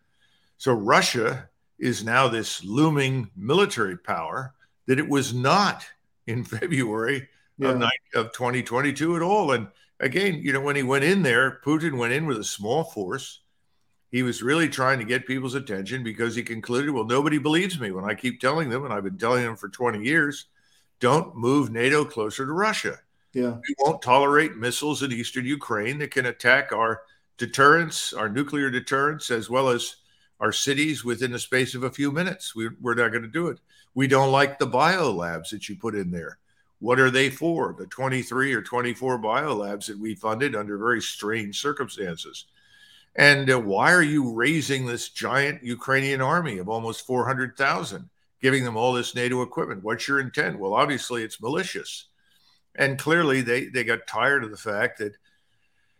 So 0.56 0.72
Russia 0.72 1.48
is 1.78 2.04
now 2.04 2.28
this 2.28 2.64
looming 2.64 3.30
military 3.36 3.98
power 3.98 4.54
that 4.86 4.98
it 4.98 5.08
was 5.08 5.34
not 5.34 5.84
in 6.26 6.44
February 6.44 7.28
yeah. 7.58 7.70
of, 7.70 7.82
of 8.14 8.32
2022 8.32 9.16
at 9.16 9.22
all. 9.22 9.52
And 9.52 9.68
again, 10.00 10.34
you 10.34 10.52
know, 10.52 10.60
when 10.60 10.76
he 10.76 10.82
went 10.82 11.04
in 11.04 11.22
there, 11.22 11.60
Putin 11.64 11.98
went 11.98 12.12
in 12.12 12.26
with 12.26 12.38
a 12.38 12.44
small 12.44 12.84
force. 12.84 13.40
He 14.14 14.22
was 14.22 14.44
really 14.44 14.68
trying 14.68 15.00
to 15.00 15.04
get 15.04 15.26
people's 15.26 15.56
attention 15.56 16.04
because 16.04 16.36
he 16.36 16.44
concluded, 16.44 16.92
well, 16.92 17.02
nobody 17.02 17.38
believes 17.38 17.80
me 17.80 17.90
when 17.90 18.04
I 18.04 18.14
keep 18.14 18.40
telling 18.40 18.68
them, 18.70 18.84
and 18.84 18.94
I've 18.94 19.02
been 19.02 19.18
telling 19.18 19.42
them 19.42 19.56
for 19.56 19.68
20 19.68 20.04
years, 20.04 20.44
don't 21.00 21.34
move 21.34 21.72
NATO 21.72 22.04
closer 22.04 22.46
to 22.46 22.52
Russia. 22.52 23.00
Yeah. 23.32 23.56
We 23.56 23.74
won't 23.80 24.02
tolerate 24.02 24.56
missiles 24.56 25.02
in 25.02 25.10
eastern 25.10 25.44
Ukraine 25.46 25.98
that 25.98 26.12
can 26.12 26.26
attack 26.26 26.70
our 26.70 27.02
deterrence, 27.38 28.12
our 28.12 28.28
nuclear 28.28 28.70
deterrence, 28.70 29.32
as 29.32 29.50
well 29.50 29.68
as 29.68 29.96
our 30.38 30.52
cities 30.52 31.04
within 31.04 31.32
the 31.32 31.38
space 31.40 31.74
of 31.74 31.82
a 31.82 31.90
few 31.90 32.12
minutes. 32.12 32.54
We, 32.54 32.68
we're 32.80 32.94
not 32.94 33.10
going 33.10 33.22
to 33.22 33.28
do 33.28 33.48
it. 33.48 33.58
We 33.96 34.06
don't 34.06 34.30
like 34.30 34.60
the 34.60 34.66
bio 34.66 35.10
labs 35.10 35.50
that 35.50 35.68
you 35.68 35.74
put 35.74 35.96
in 35.96 36.12
there. 36.12 36.38
What 36.78 37.00
are 37.00 37.10
they 37.10 37.30
for? 37.30 37.74
The 37.76 37.88
23 37.88 38.54
or 38.54 38.62
24 38.62 39.18
biolabs 39.18 39.86
that 39.86 39.98
we 39.98 40.14
funded 40.14 40.54
under 40.54 40.78
very 40.78 41.02
strange 41.02 41.60
circumstances. 41.60 42.44
And 43.16 43.50
uh, 43.50 43.60
why 43.60 43.92
are 43.92 44.02
you 44.02 44.32
raising 44.32 44.86
this 44.86 45.08
giant 45.08 45.62
Ukrainian 45.62 46.20
army 46.20 46.58
of 46.58 46.68
almost 46.68 47.06
400,000, 47.06 48.08
giving 48.40 48.64
them 48.64 48.76
all 48.76 48.92
this 48.92 49.14
NATO 49.14 49.42
equipment? 49.42 49.84
What's 49.84 50.08
your 50.08 50.20
intent? 50.20 50.58
Well, 50.58 50.74
obviously, 50.74 51.22
it's 51.22 51.40
malicious. 51.40 52.06
And 52.74 52.98
clearly, 52.98 53.40
they, 53.40 53.66
they 53.66 53.84
got 53.84 54.08
tired 54.08 54.42
of 54.42 54.50
the 54.50 54.56
fact 54.56 54.98
that 54.98 55.16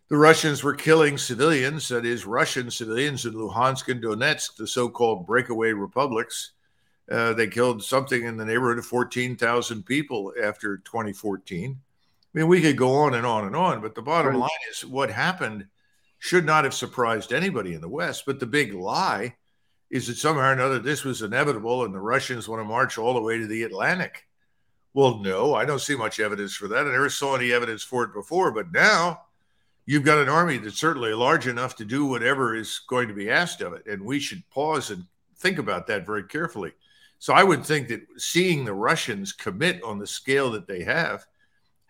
the 0.09 0.17
Russians 0.17 0.63
were 0.63 0.75
killing 0.75 1.17
civilians, 1.17 1.89
that 1.89 2.05
is, 2.05 2.27
Russian 2.27 2.71
civilians 2.71 3.25
in 3.25 3.33
Luhansk 3.35 3.89
and 3.89 4.03
Donetsk, 4.03 4.57
the 4.57 4.67
so 4.67 4.89
called 4.89 5.27
breakaway 5.27 5.73
republics. 5.73 6.51
Uh, 7.11 7.33
they 7.33 7.47
killed 7.47 7.83
something 7.83 8.25
in 8.25 8.37
the 8.37 8.45
neighborhood 8.45 8.79
of 8.79 8.87
14,000 8.87 9.85
people 9.85 10.33
after 10.43 10.79
2014. 10.79 11.79
I 12.35 12.39
mean, 12.39 12.49
we 12.49 12.61
could 12.61 12.77
go 12.77 12.93
on 12.93 13.15
and 13.15 13.27
on 13.27 13.47
and 13.47 13.55
on, 13.55 13.81
but 13.81 13.95
the 13.95 14.03
bottom 14.03 14.35
line 14.35 14.51
is 14.71 14.85
what 14.85 15.11
happened 15.11 15.67
should 16.25 16.47
not 16.47 16.65
have 16.65 16.73
surprised 16.73 17.35
anybody 17.35 17.75
in 17.75 17.83
the 17.83 17.89
West. 17.89 18.25
But 18.25 18.41
the 18.41 18.47
big 18.47 18.73
lie 18.73 19.37
is 19.91 20.07
that 20.07 20.17
somehow 20.17 20.49
or 20.49 20.53
another 20.53 20.79
this 20.79 21.05
was 21.05 21.21
inevitable 21.21 21.85
and 21.85 21.95
the 21.95 22.01
Russians 22.01 22.49
want 22.49 22.61
to 22.61 22.65
march 22.65 22.97
all 22.97 23.13
the 23.13 23.21
way 23.21 23.37
to 23.37 23.47
the 23.47 23.63
Atlantic. 23.65 24.27
Well, 24.95 25.19
no, 25.19 25.55
I 25.55 25.67
don't 25.67 25.83
see 25.83 25.95
much 25.95 26.21
evidence 26.21 26.55
for 26.55 26.67
that. 26.69 26.87
I 26.87 26.93
never 26.93 27.11
saw 27.11 27.37
any 27.37 27.53
evidence 27.53 27.83
for 27.83 28.05
it 28.05 28.15
before, 28.15 28.53
but 28.53 28.73
now 28.73 29.21
you've 29.85 30.07
got 30.07 30.17
an 30.17 30.31
army 30.31 30.57
that's 30.57 30.79
certainly 30.79 31.13
large 31.13 31.47
enough 31.47 31.77
to 31.77 31.85
do 31.85 32.07
whatever 32.07 32.55
is 32.55 32.81
going 32.89 33.09
to 33.09 33.15
be 33.15 33.31
asked 33.31 33.61
of 33.61 33.75
it. 33.75 33.85
And 33.87 34.03
we 34.03 34.19
should 34.19 34.49
pause 34.49 34.91
and 34.91 35.05
think 35.37 35.59
about 35.59 35.87
that 35.89 36.07
very 36.07 36.25
carefully. 36.25 36.73
So 37.19 37.35
I 37.35 37.43
would 37.43 37.67
think 37.67 37.89
that 37.89 38.01
seeing 38.17 38.65
the 38.65 38.73
Russians 38.73 39.35
commit 39.35 39.83
on 39.83 39.99
the 39.99 40.07
scale 40.07 40.51
that 40.53 40.67
they 40.67 40.85
have 40.85 41.27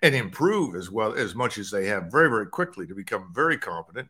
and 0.05 0.15
improve 0.15 0.77
as 0.77 0.91
well 0.91 1.15
as 1.15 1.35
much 1.35 1.57
as 1.57 1.71
they 1.71 1.87
have 1.87 2.13
very, 2.13 2.29
very 2.29 2.45
quickly 2.47 2.87
to 2.87 2.95
become 2.95 3.33
very 3.33 3.57
competent, 3.57 4.07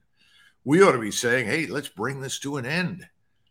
we 0.65 0.83
ought 0.83 0.91
to 0.91 0.99
be 0.99 1.13
saying, 1.13 1.47
hey, 1.47 1.67
let's 1.67 1.89
bring 1.89 2.21
this 2.21 2.41
to 2.41 2.57
an 2.57 2.67
end. 2.67 3.09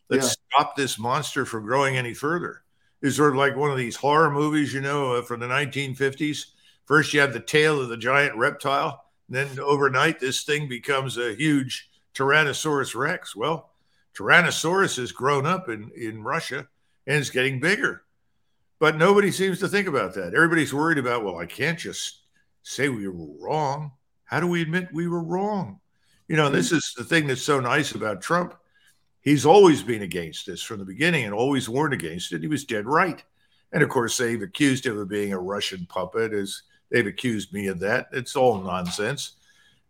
Let's 0.10 0.36
yeah. 0.52 0.58
stop 0.58 0.76
this 0.76 1.00
monster 1.00 1.46
from 1.46 1.66
growing 1.66 1.96
any 1.96 2.14
further. 2.14 2.64
It's 3.02 3.16
sort 3.16 3.32
of 3.32 3.38
like 3.38 3.56
one 3.56 3.72
of 3.72 3.78
these 3.78 3.96
horror 3.96 4.30
movies, 4.30 4.74
you 4.74 4.82
know, 4.82 5.14
uh, 5.14 5.22
from 5.22 5.40
the 5.40 5.48
1950s. 5.48 6.48
First, 6.86 7.14
you 7.14 7.22
have 7.22 7.32
the 7.32 7.40
tail 7.40 7.80
of 7.80 7.88
the 7.88 7.96
giant 7.96 8.36
reptile. 8.36 9.06
And 9.30 9.38
then 9.38 9.60
overnight, 9.62 10.20
this 10.20 10.44
thing 10.44 10.68
becomes 10.68 11.18
a 11.18 11.34
huge 11.36 11.90
Tyrannosaurus 12.14 12.94
Rex. 12.94 13.38
Well, 13.38 13.72
Tyrannosaurus 14.18 14.98
has 14.98 15.14
grown 15.14 15.46
up 15.46 15.70
in, 15.70 15.92
in 15.96 16.24
Russia 16.24 16.68
and 17.08 17.16
it's 17.16 17.30
getting 17.30 17.62
bigger. 17.62 18.04
But 18.80 18.98
nobody 18.98 19.32
seems 19.32 19.60
to 19.60 19.70
think 19.70 19.88
about 19.88 20.14
that. 20.16 20.34
Everybody's 20.34 20.74
worried 20.74 20.98
about, 20.98 21.24
well, 21.24 21.38
I 21.38 21.46
can't 21.46 21.80
just 21.80 22.20
say 22.64 22.90
we 22.90 23.08
were 23.08 23.28
wrong. 23.40 23.92
How 24.26 24.40
do 24.40 24.48
we 24.48 24.62
admit 24.62 24.90
we 24.94 25.08
were 25.08 25.24
wrong? 25.24 25.80
You 26.28 26.38
know, 26.38 26.50
this 26.50 26.72
is 26.72 26.94
the 26.98 27.04
thing 27.04 27.28
that's 27.28 27.42
so 27.42 27.60
nice 27.60 27.92
about 27.92 28.22
Trump. 28.22 28.56
He's 29.22 29.46
always 29.46 29.84
been 29.84 30.02
against 30.02 30.46
this 30.46 30.62
from 30.62 30.80
the 30.80 30.86
beginning 30.86 31.26
and 31.26 31.34
always 31.34 31.70
warned 31.70 31.94
against 31.94 32.34
it. 32.34 32.42
He 32.42 32.48
was 32.48 32.66
dead 32.66 32.86
right. 32.86 33.24
And 33.72 33.84
of 33.84 33.90
course, 33.90 34.18
they've 34.18 34.42
accused 34.42 34.86
him 34.86 34.98
of 34.98 35.10
being 35.10 35.34
a 35.34 35.40
Russian 35.40 35.86
puppet, 35.86 36.34
as 36.34 36.64
they've 36.90 37.08
accused 37.08 37.54
me 37.54 37.68
of 37.68 37.80
that. 37.80 38.08
It's 38.12 38.36
all 38.36 38.62
nonsense. 38.62 39.34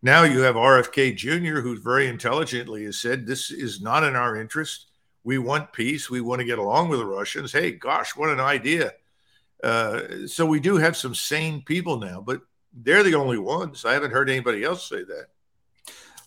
Now 0.02 0.24
you 0.24 0.42
have 0.42 0.56
RFK 0.56 1.16
Jr., 1.16 1.62
who 1.62 1.80
very 1.80 2.08
intelligently 2.08 2.84
has 2.86 3.00
said 3.00 3.26
this 3.26 3.52
is 3.52 3.82
not 3.82 4.04
in 4.04 4.16
our 4.16 4.36
interest. 4.36 4.88
We 5.24 5.38
want 5.38 5.74
peace. 5.74 6.10
We 6.10 6.22
want 6.22 6.40
to 6.40 6.46
get 6.46 6.60
along 6.60 6.90
with 6.90 7.00
the 7.00 7.06
Russians. 7.06 7.52
Hey, 7.52 7.72
gosh, 7.72 8.16
what 8.16 8.30
an 8.30 8.40
idea. 8.40 8.92
Uh, 9.64 10.28
so 10.28 10.46
we 10.46 10.60
do 10.60 10.76
have 10.76 10.98
some 10.98 11.16
sane 11.16 11.62
people 11.62 11.98
now, 11.98 12.22
but 12.22 12.42
they're 12.74 13.04
the 13.04 13.16
only 13.16 13.38
ones. 13.38 13.86
I 13.86 13.94
haven't 13.94 14.12
heard 14.12 14.30
anybody 14.30 14.64
else 14.64 14.88
say 14.88 15.04
that. 15.04 15.28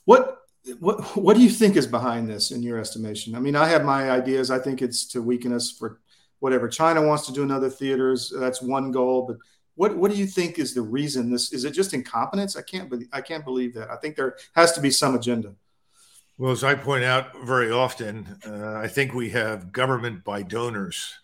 What 0.05 0.39
what 0.81 1.17
what 1.17 1.37
do 1.37 1.43
you 1.43 1.49
think 1.51 1.77
is 1.77 1.87
behind 1.87 2.29
this 2.29 2.51
in 2.51 2.63
your 2.63 2.79
estimation? 2.79 3.35
I 3.35 3.41
mean, 3.41 3.57
I 3.57 3.67
have 3.69 3.85
my 3.85 4.11
ideas. 4.11 4.51
I 4.51 4.59
think 4.59 4.83
it's 4.83 5.07
to 5.09 5.23
weaken 5.23 5.53
us 5.53 5.71
for 5.71 6.01
whatever 6.41 6.69
China 6.69 7.07
wants 7.07 7.27
to 7.27 7.33
do 7.33 7.43
in 7.43 7.51
other 7.51 7.71
theaters. 7.71 8.33
That's 8.37 8.63
one 8.63 8.91
goal, 8.91 9.27
but 9.27 9.37
what 9.77 9.97
what 9.97 10.11
do 10.11 10.17
you 10.17 10.27
think 10.27 10.59
is 10.59 10.75
the 10.75 10.83
reason 10.83 11.31
this 11.31 11.53
is 11.53 11.65
it 11.65 11.73
just 11.73 11.95
incompetence? 11.95 12.57
I 12.57 12.63
can't 12.63 12.89
believe 12.89 13.09
I 13.13 13.21
can't 13.21 13.45
believe 13.45 13.75
that. 13.75 13.91
I 13.91 13.97
think 13.97 14.17
there 14.17 14.37
has 14.55 14.73
to 14.73 14.81
be 14.81 14.91
some 14.91 15.15
agenda. 15.15 15.55
Well, 16.39 16.53
as 16.53 16.65
I 16.65 16.75
point 16.75 17.05
out 17.05 17.45
very 17.45 17.71
often, 17.71 18.39
uh, 18.47 18.75
I 18.75 18.89
think 18.89 19.15
we 19.15 19.31
have 19.31 19.73
government 19.73 20.23
by 20.23 20.43
donors. 20.43 21.15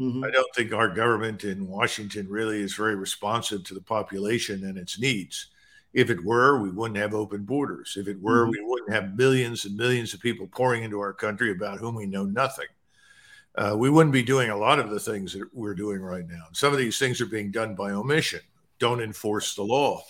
Mm-hmm. 0.00 0.24
I 0.24 0.30
don't 0.30 0.54
think 0.54 0.72
our 0.72 0.88
government 0.88 1.44
in 1.44 1.68
Washington 1.68 2.26
really 2.28 2.60
is 2.60 2.74
very 2.74 2.94
responsive 2.94 3.64
to 3.64 3.74
the 3.74 3.82
population 3.82 4.64
and 4.64 4.78
its 4.78 4.98
needs. 4.98 5.48
If 5.92 6.08
it 6.08 6.24
were, 6.24 6.62
we 6.62 6.70
wouldn't 6.70 6.98
have 6.98 7.14
open 7.14 7.42
borders. 7.42 7.96
If 7.98 8.08
it 8.08 8.20
were, 8.20 8.44
mm-hmm. 8.44 8.50
we 8.52 8.62
wouldn't 8.62 8.92
have 8.92 9.16
millions 9.16 9.66
and 9.66 9.76
millions 9.76 10.14
of 10.14 10.20
people 10.20 10.46
pouring 10.46 10.84
into 10.84 11.00
our 11.00 11.12
country 11.12 11.50
about 11.50 11.80
whom 11.80 11.96
we 11.96 12.06
know 12.06 12.24
nothing. 12.24 12.68
Uh, 13.56 13.74
we 13.76 13.90
wouldn't 13.90 14.12
be 14.12 14.22
doing 14.22 14.48
a 14.48 14.56
lot 14.56 14.78
of 14.78 14.90
the 14.90 15.00
things 15.00 15.34
that 15.34 15.52
we're 15.52 15.74
doing 15.74 16.00
right 16.00 16.26
now. 16.26 16.44
Some 16.52 16.72
of 16.72 16.78
these 16.78 16.98
things 16.98 17.20
are 17.20 17.26
being 17.26 17.50
done 17.50 17.74
by 17.74 17.90
omission. 17.90 18.40
Don't 18.78 19.02
enforce 19.02 19.54
the 19.54 19.62
law. 19.62 20.02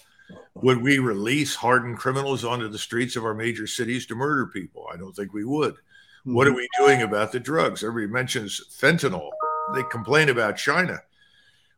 Would 0.55 0.81
we 0.81 0.99
release 0.99 1.57
hardened 1.57 1.99
criminals 1.99 2.45
onto 2.45 2.69
the 2.69 2.79
streets 2.79 3.17
of 3.17 3.25
our 3.25 3.35
major 3.35 3.67
cities 3.67 4.07
to 4.07 4.15
murder 4.15 4.47
people? 4.47 4.87
I 4.93 4.97
don't 4.97 5.17
think 5.17 5.33
we 5.33 5.45
would. 5.45 5.75
Mm-hmm. 5.75 6.35
What 6.35 6.47
are 6.47 6.55
we 6.55 6.69
doing 6.79 7.03
about 7.03 7.33
the 7.33 7.41
drugs? 7.41 7.83
Everybody 7.83 8.13
mentions 8.13 8.61
fentanyl. 8.79 9.31
They 9.75 9.83
complain 9.91 10.29
about 10.29 10.57
China. 10.57 11.01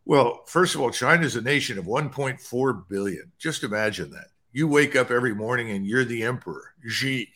Well, 0.05 0.43
first 0.47 0.75
of 0.75 0.81
all, 0.81 0.91
China 0.91 1.25
is 1.25 1.37
a 1.37 1.41
nation 1.41 1.79
of 1.79 1.85
1.4 1.85 2.89
billion. 2.89 3.31
Just 3.39 3.63
imagine 3.63 4.11
that. 4.11 4.27
You 4.53 4.69
wake 4.69 4.97
up 4.97 5.11
every 5.11 5.35
morning 5.35 5.71
and 5.71 5.87
you're 5.87 6.05
the 6.05 6.25
emperor, 6.25 6.75
Xi. 6.87 7.29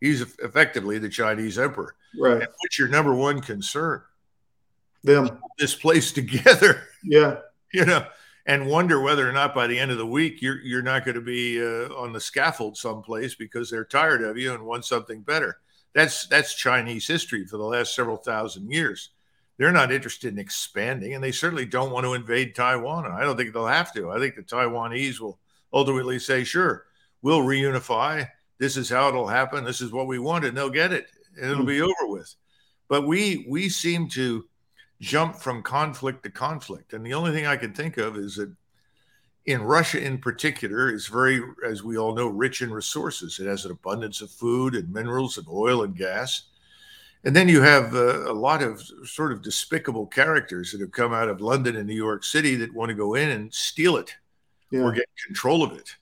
He's 0.00 0.22
effectively 0.22 0.98
the 0.98 1.08
Chinese 1.08 1.58
emperor. 1.58 1.94
Right. 2.18 2.42
And 2.42 2.48
what's 2.60 2.78
your 2.78 2.88
number 2.88 3.14
one 3.14 3.40
concern? 3.40 4.02
Them. 5.02 5.38
This 5.58 5.74
place 5.74 6.12
together. 6.12 6.82
Yeah. 7.02 7.38
You 7.72 7.84
know, 7.86 8.04
and 8.46 8.66
wonder 8.66 9.00
whether 9.00 9.28
or 9.28 9.32
not 9.32 9.54
by 9.54 9.66
the 9.66 9.78
end 9.78 9.90
of 9.90 9.98
the 9.98 10.06
week 10.06 10.42
you're 10.42 10.60
you're 10.60 10.82
not 10.82 11.04
going 11.04 11.14
to 11.14 11.20
be 11.20 11.62
uh, 11.62 11.94
on 11.94 12.12
the 12.12 12.20
scaffold 12.20 12.76
someplace 12.76 13.34
because 13.34 13.70
they're 13.70 13.84
tired 13.84 14.22
of 14.22 14.36
you 14.36 14.52
and 14.52 14.64
want 14.64 14.84
something 14.84 15.20
better. 15.20 15.58
That's 15.94 16.26
that's 16.26 16.54
Chinese 16.54 17.06
history 17.06 17.46
for 17.46 17.58
the 17.58 17.64
last 17.64 17.94
several 17.94 18.16
thousand 18.16 18.72
years. 18.72 19.10
They're 19.60 19.72
not 19.72 19.92
interested 19.92 20.32
in 20.32 20.38
expanding, 20.38 21.12
and 21.12 21.22
they 21.22 21.32
certainly 21.32 21.66
don't 21.66 21.90
want 21.90 22.06
to 22.06 22.14
invade 22.14 22.54
Taiwan. 22.54 23.04
And 23.04 23.12
I 23.12 23.20
don't 23.20 23.36
think 23.36 23.52
they'll 23.52 23.66
have 23.66 23.92
to. 23.92 24.10
I 24.10 24.18
think 24.18 24.34
the 24.34 24.42
Taiwanese 24.42 25.20
will 25.20 25.38
ultimately 25.70 26.18
say, 26.18 26.44
"Sure, 26.44 26.86
we'll 27.20 27.42
reunify. 27.42 28.26
This 28.56 28.78
is 28.78 28.88
how 28.88 29.10
it'll 29.10 29.26
happen. 29.26 29.62
This 29.62 29.82
is 29.82 29.92
what 29.92 30.06
we 30.06 30.18
want, 30.18 30.46
and 30.46 30.56
they'll 30.56 30.70
get 30.70 30.94
it, 30.94 31.08
and 31.38 31.50
it'll 31.50 31.66
be 31.66 31.80
mm. 31.80 31.82
over 31.82 32.10
with." 32.10 32.34
But 32.88 33.06
we 33.06 33.44
we 33.50 33.68
seem 33.68 34.08
to 34.12 34.48
jump 34.98 35.36
from 35.36 35.62
conflict 35.62 36.22
to 36.22 36.30
conflict, 36.30 36.94
and 36.94 37.04
the 37.04 37.12
only 37.12 37.30
thing 37.30 37.44
I 37.44 37.58
can 37.58 37.74
think 37.74 37.98
of 37.98 38.16
is 38.16 38.36
that 38.36 38.50
in 39.44 39.60
Russia, 39.60 40.02
in 40.02 40.16
particular, 40.16 40.90
is 40.90 41.06
very, 41.06 41.42
as 41.66 41.82
we 41.82 41.98
all 41.98 42.14
know, 42.14 42.28
rich 42.28 42.62
in 42.62 42.72
resources. 42.72 43.38
It 43.38 43.46
has 43.46 43.66
an 43.66 43.72
abundance 43.72 44.22
of 44.22 44.30
food 44.30 44.74
and 44.74 44.90
minerals 44.90 45.36
and 45.36 45.46
oil 45.48 45.82
and 45.82 45.94
gas. 45.94 46.44
And 47.24 47.36
then 47.36 47.48
you 47.48 47.60
have 47.60 47.94
uh, 47.94 48.30
a 48.30 48.32
lot 48.32 48.62
of 48.62 48.82
sort 49.04 49.32
of 49.32 49.42
despicable 49.42 50.06
characters 50.06 50.72
that 50.72 50.80
have 50.80 50.90
come 50.90 51.12
out 51.12 51.28
of 51.28 51.40
London 51.40 51.76
and 51.76 51.86
New 51.86 51.94
York 51.94 52.24
City 52.24 52.54
that 52.56 52.74
want 52.74 52.88
to 52.88 52.94
go 52.94 53.14
in 53.14 53.28
and 53.28 53.52
steal 53.52 53.96
it 53.96 54.14
yeah. 54.70 54.80
or 54.80 54.92
get 54.92 55.04
control 55.26 55.62
of 55.62 55.72
it. 55.72 55.94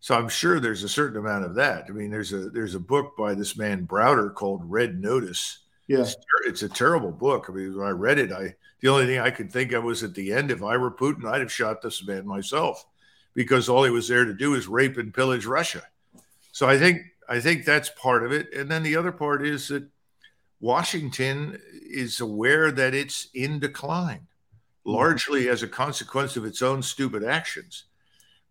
So 0.00 0.14
I'm 0.14 0.28
sure 0.28 0.60
there's 0.60 0.84
a 0.84 0.88
certain 0.88 1.18
amount 1.18 1.44
of 1.44 1.54
that. 1.54 1.86
I 1.88 1.92
mean, 1.92 2.10
there's 2.10 2.32
a 2.32 2.50
there's 2.50 2.74
a 2.74 2.80
book 2.80 3.16
by 3.16 3.34
this 3.34 3.56
man 3.56 3.86
Browder 3.86 4.32
called 4.32 4.60
Red 4.64 5.00
Notice. 5.00 5.60
Yeah, 5.88 6.00
it's, 6.00 6.16
it's 6.44 6.62
a 6.62 6.68
terrible 6.68 7.10
book. 7.10 7.46
I 7.48 7.52
mean, 7.52 7.76
when 7.76 7.86
I 7.86 7.90
read 7.90 8.18
it, 8.18 8.30
I 8.30 8.54
the 8.80 8.88
only 8.88 9.06
thing 9.06 9.18
I 9.18 9.30
could 9.30 9.50
think 9.50 9.72
of 9.72 9.82
was 9.82 10.02
at 10.04 10.14
the 10.14 10.32
end, 10.32 10.50
if 10.50 10.62
I 10.62 10.76
were 10.76 10.90
Putin, 10.90 11.24
I'd 11.24 11.40
have 11.40 11.50
shot 11.50 11.80
this 11.80 12.06
man 12.06 12.26
myself 12.26 12.84
because 13.34 13.68
all 13.68 13.84
he 13.84 13.90
was 13.90 14.06
there 14.06 14.24
to 14.24 14.34
do 14.34 14.54
is 14.54 14.68
rape 14.68 14.96
and 14.96 15.12
pillage 15.12 15.46
Russia. 15.46 15.82
So 16.52 16.68
I 16.68 16.78
think 16.78 17.02
I 17.28 17.40
think 17.40 17.64
that's 17.64 17.90
part 17.90 18.24
of 18.24 18.32
it. 18.32 18.52
And 18.52 18.70
then 18.70 18.82
the 18.82 18.96
other 18.96 19.12
part 19.12 19.44
is 19.44 19.68
that 19.68 19.88
Washington 20.60 21.60
is 21.72 22.20
aware 22.20 22.70
that 22.72 22.94
it's 22.94 23.28
in 23.34 23.58
decline, 23.58 24.26
hmm. 24.84 24.90
largely 24.92 25.48
as 25.48 25.62
a 25.62 25.68
consequence 25.68 26.36
of 26.36 26.44
its 26.44 26.62
own 26.62 26.82
stupid 26.82 27.24
actions. 27.24 27.84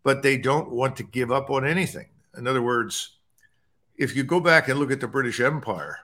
But 0.03 0.21
they 0.21 0.37
don't 0.37 0.71
want 0.71 0.95
to 0.97 1.03
give 1.03 1.31
up 1.31 1.49
on 1.49 1.65
anything. 1.65 2.09
In 2.37 2.47
other 2.47 2.61
words, 2.61 3.17
if 3.97 4.15
you 4.15 4.23
go 4.23 4.39
back 4.39 4.67
and 4.67 4.77
look 4.77 4.91
at 4.91 4.99
the 4.99 5.07
British 5.07 5.39
Empire, 5.39 5.97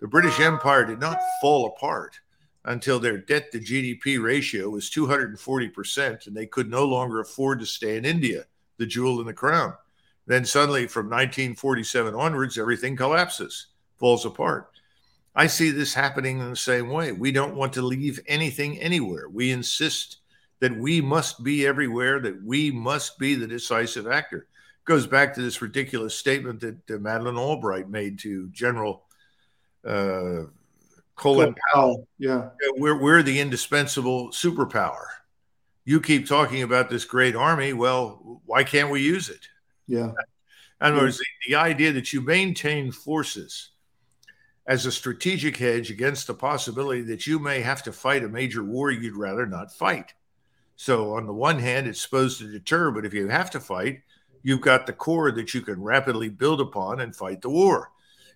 the 0.00 0.08
British 0.08 0.40
Empire 0.40 0.84
did 0.84 1.00
not 1.00 1.18
fall 1.40 1.66
apart 1.66 2.18
until 2.64 2.98
their 2.98 3.18
debt 3.18 3.52
to 3.52 3.58
GDP 3.58 4.22
ratio 4.22 4.70
was 4.70 4.90
240%, 4.90 6.26
and 6.26 6.36
they 6.36 6.46
could 6.46 6.70
no 6.70 6.84
longer 6.84 7.20
afford 7.20 7.60
to 7.60 7.66
stay 7.66 7.96
in 7.96 8.04
India, 8.04 8.44
the 8.78 8.86
jewel 8.86 9.20
in 9.20 9.26
the 9.26 9.32
crown. 9.32 9.74
Then 10.26 10.44
suddenly, 10.44 10.86
from 10.86 11.06
1947 11.06 12.14
onwards, 12.14 12.58
everything 12.58 12.96
collapses, 12.96 13.66
falls 13.98 14.24
apart. 14.24 14.73
I 15.34 15.48
see 15.48 15.70
this 15.70 15.94
happening 15.94 16.38
in 16.38 16.50
the 16.50 16.56
same 16.56 16.90
way. 16.90 17.12
We 17.12 17.32
don't 17.32 17.56
want 17.56 17.72
to 17.74 17.82
leave 17.82 18.20
anything 18.26 18.78
anywhere. 18.78 19.28
We 19.28 19.50
insist 19.50 20.18
that 20.60 20.76
we 20.76 21.00
must 21.00 21.42
be 21.42 21.66
everywhere, 21.66 22.20
that 22.20 22.42
we 22.42 22.70
must 22.70 23.18
be 23.18 23.34
the 23.34 23.46
decisive 23.46 24.06
actor. 24.06 24.38
It 24.38 24.84
goes 24.84 25.06
back 25.06 25.34
to 25.34 25.42
this 25.42 25.60
ridiculous 25.60 26.14
statement 26.14 26.60
that 26.60 26.90
uh, 26.90 26.98
Madeleine 26.98 27.36
Albright 27.36 27.90
made 27.90 28.20
to 28.20 28.48
General 28.50 29.04
uh, 29.84 30.44
Colin 31.16 31.54
Powell. 31.72 32.06
Yeah. 32.18 32.50
We're, 32.76 33.00
we're 33.00 33.22
the 33.22 33.40
indispensable 33.40 34.28
superpower. 34.30 35.06
You 35.84 36.00
keep 36.00 36.28
talking 36.28 36.62
about 36.62 36.88
this 36.88 37.04
great 37.04 37.34
army. 37.34 37.72
Well, 37.72 38.40
why 38.46 38.64
can't 38.64 38.90
we 38.90 39.02
use 39.02 39.28
it? 39.28 39.48
Yeah. 39.86 40.12
In 40.80 40.92
other 40.92 40.98
words, 40.98 41.18
the, 41.18 41.24
the 41.48 41.56
idea 41.56 41.92
that 41.92 42.12
you 42.12 42.20
maintain 42.20 42.90
forces 42.92 43.70
as 44.66 44.86
a 44.86 44.92
strategic 44.92 45.56
hedge 45.56 45.90
against 45.90 46.26
the 46.26 46.34
possibility 46.34 47.02
that 47.02 47.26
you 47.26 47.38
may 47.38 47.60
have 47.60 47.82
to 47.82 47.92
fight 47.92 48.24
a 48.24 48.28
major 48.28 48.62
war 48.62 48.90
you'd 48.90 49.16
rather 49.16 49.46
not 49.46 49.72
fight. 49.72 50.14
So, 50.76 51.14
on 51.14 51.26
the 51.26 51.32
one 51.32 51.58
hand, 51.58 51.86
it's 51.86 52.00
supposed 52.00 52.38
to 52.38 52.50
deter, 52.50 52.90
but 52.90 53.04
if 53.04 53.14
you 53.14 53.28
have 53.28 53.50
to 53.50 53.60
fight, 53.60 54.02
you've 54.42 54.60
got 54.60 54.86
the 54.86 54.92
core 54.92 55.30
that 55.32 55.54
you 55.54 55.60
can 55.60 55.82
rapidly 55.82 56.28
build 56.28 56.60
upon 56.60 57.00
and 57.00 57.14
fight 57.14 57.42
the 57.42 57.50
war. 57.50 57.90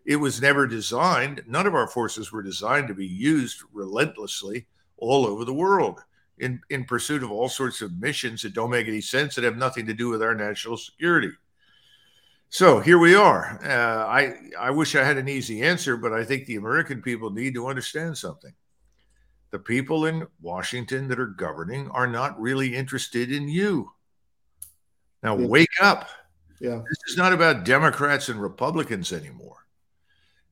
It 0.04 0.16
was 0.16 0.40
never 0.40 0.66
designed, 0.66 1.42
none 1.46 1.66
of 1.66 1.74
our 1.74 1.88
forces 1.88 2.30
were 2.30 2.42
designed 2.42 2.88
to 2.88 2.94
be 2.94 3.06
used 3.06 3.62
relentlessly 3.72 4.66
all 4.96 5.26
over 5.26 5.44
the 5.44 5.54
world 5.54 6.02
in, 6.38 6.60
in 6.70 6.84
pursuit 6.84 7.22
of 7.22 7.30
all 7.30 7.48
sorts 7.48 7.82
of 7.82 8.00
missions 8.00 8.42
that 8.42 8.54
don't 8.54 8.70
make 8.70 8.86
any 8.86 9.00
sense 9.00 9.34
that 9.34 9.44
have 9.44 9.56
nothing 9.56 9.86
to 9.86 9.94
do 9.94 10.08
with 10.08 10.22
our 10.22 10.34
national 10.34 10.76
security. 10.76 11.30
So 12.50 12.80
here 12.80 12.98
we 12.98 13.14
are. 13.14 13.60
Uh, 13.62 14.06
I 14.06 14.34
I 14.58 14.70
wish 14.70 14.94
I 14.94 15.04
had 15.04 15.18
an 15.18 15.28
easy 15.28 15.62
answer, 15.62 15.96
but 15.96 16.12
I 16.12 16.24
think 16.24 16.46
the 16.46 16.56
American 16.56 17.02
people 17.02 17.30
need 17.30 17.54
to 17.54 17.66
understand 17.66 18.16
something. 18.16 18.52
The 19.50 19.58
people 19.58 20.06
in 20.06 20.26
Washington 20.40 21.08
that 21.08 21.20
are 21.20 21.26
governing 21.26 21.90
are 21.90 22.06
not 22.06 22.40
really 22.40 22.74
interested 22.74 23.30
in 23.30 23.48
you. 23.48 23.92
Now 25.22 25.36
yeah. 25.36 25.46
wake 25.46 25.82
up. 25.82 26.08
Yeah. 26.60 26.82
This 26.88 27.12
is 27.12 27.16
not 27.16 27.32
about 27.32 27.64
Democrats 27.64 28.28
and 28.28 28.40
Republicans 28.40 29.12
anymore. 29.12 29.66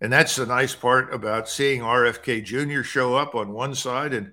And 0.00 0.12
that's 0.12 0.36
the 0.36 0.46
nice 0.46 0.74
part 0.74 1.12
about 1.12 1.48
seeing 1.48 1.80
RFK 1.80 2.44
Jr. 2.44 2.82
show 2.82 3.16
up 3.16 3.34
on 3.34 3.52
one 3.52 3.74
side 3.74 4.12
and 4.12 4.32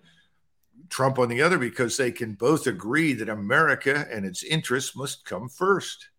Trump 0.89 1.17
on 1.17 1.30
the 1.30 1.41
other, 1.41 1.58
because 1.58 1.95
they 1.95 2.12
can 2.12 2.34
both 2.34 2.67
agree 2.67 3.13
that 3.13 3.30
America 3.30 4.06
and 4.12 4.26
its 4.26 4.43
interests 4.43 4.95
must 4.95 5.26
come 5.26 5.49
first. 5.49 6.10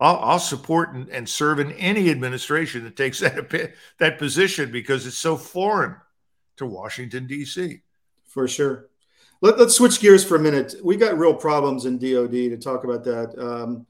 I'll, 0.00 0.16
I'll 0.16 0.38
support 0.38 0.94
and, 0.94 1.08
and, 1.08 1.28
serve 1.28 1.58
in 1.58 1.72
any 1.72 2.10
administration 2.10 2.84
that 2.84 2.96
takes 2.96 3.18
that, 3.20 3.72
that 3.98 4.18
position 4.18 4.70
because 4.70 5.06
it's 5.06 5.18
so 5.18 5.36
foreign 5.36 5.96
to 6.56 6.66
Washington, 6.66 7.26
D.C. 7.26 7.80
For 8.26 8.46
sure. 8.46 8.88
Let, 9.40 9.56
us 9.56 9.76
switch 9.76 10.00
gears 10.00 10.24
for 10.24 10.36
a 10.36 10.40
minute. 10.40 10.74
We 10.82 10.96
got 10.96 11.18
real 11.18 11.34
problems 11.34 11.86
in 11.86 11.98
DOD 11.98 12.30
to 12.30 12.56
talk 12.56 12.84
about 12.84 13.04
that. 13.04 13.36
Um, 13.38 13.86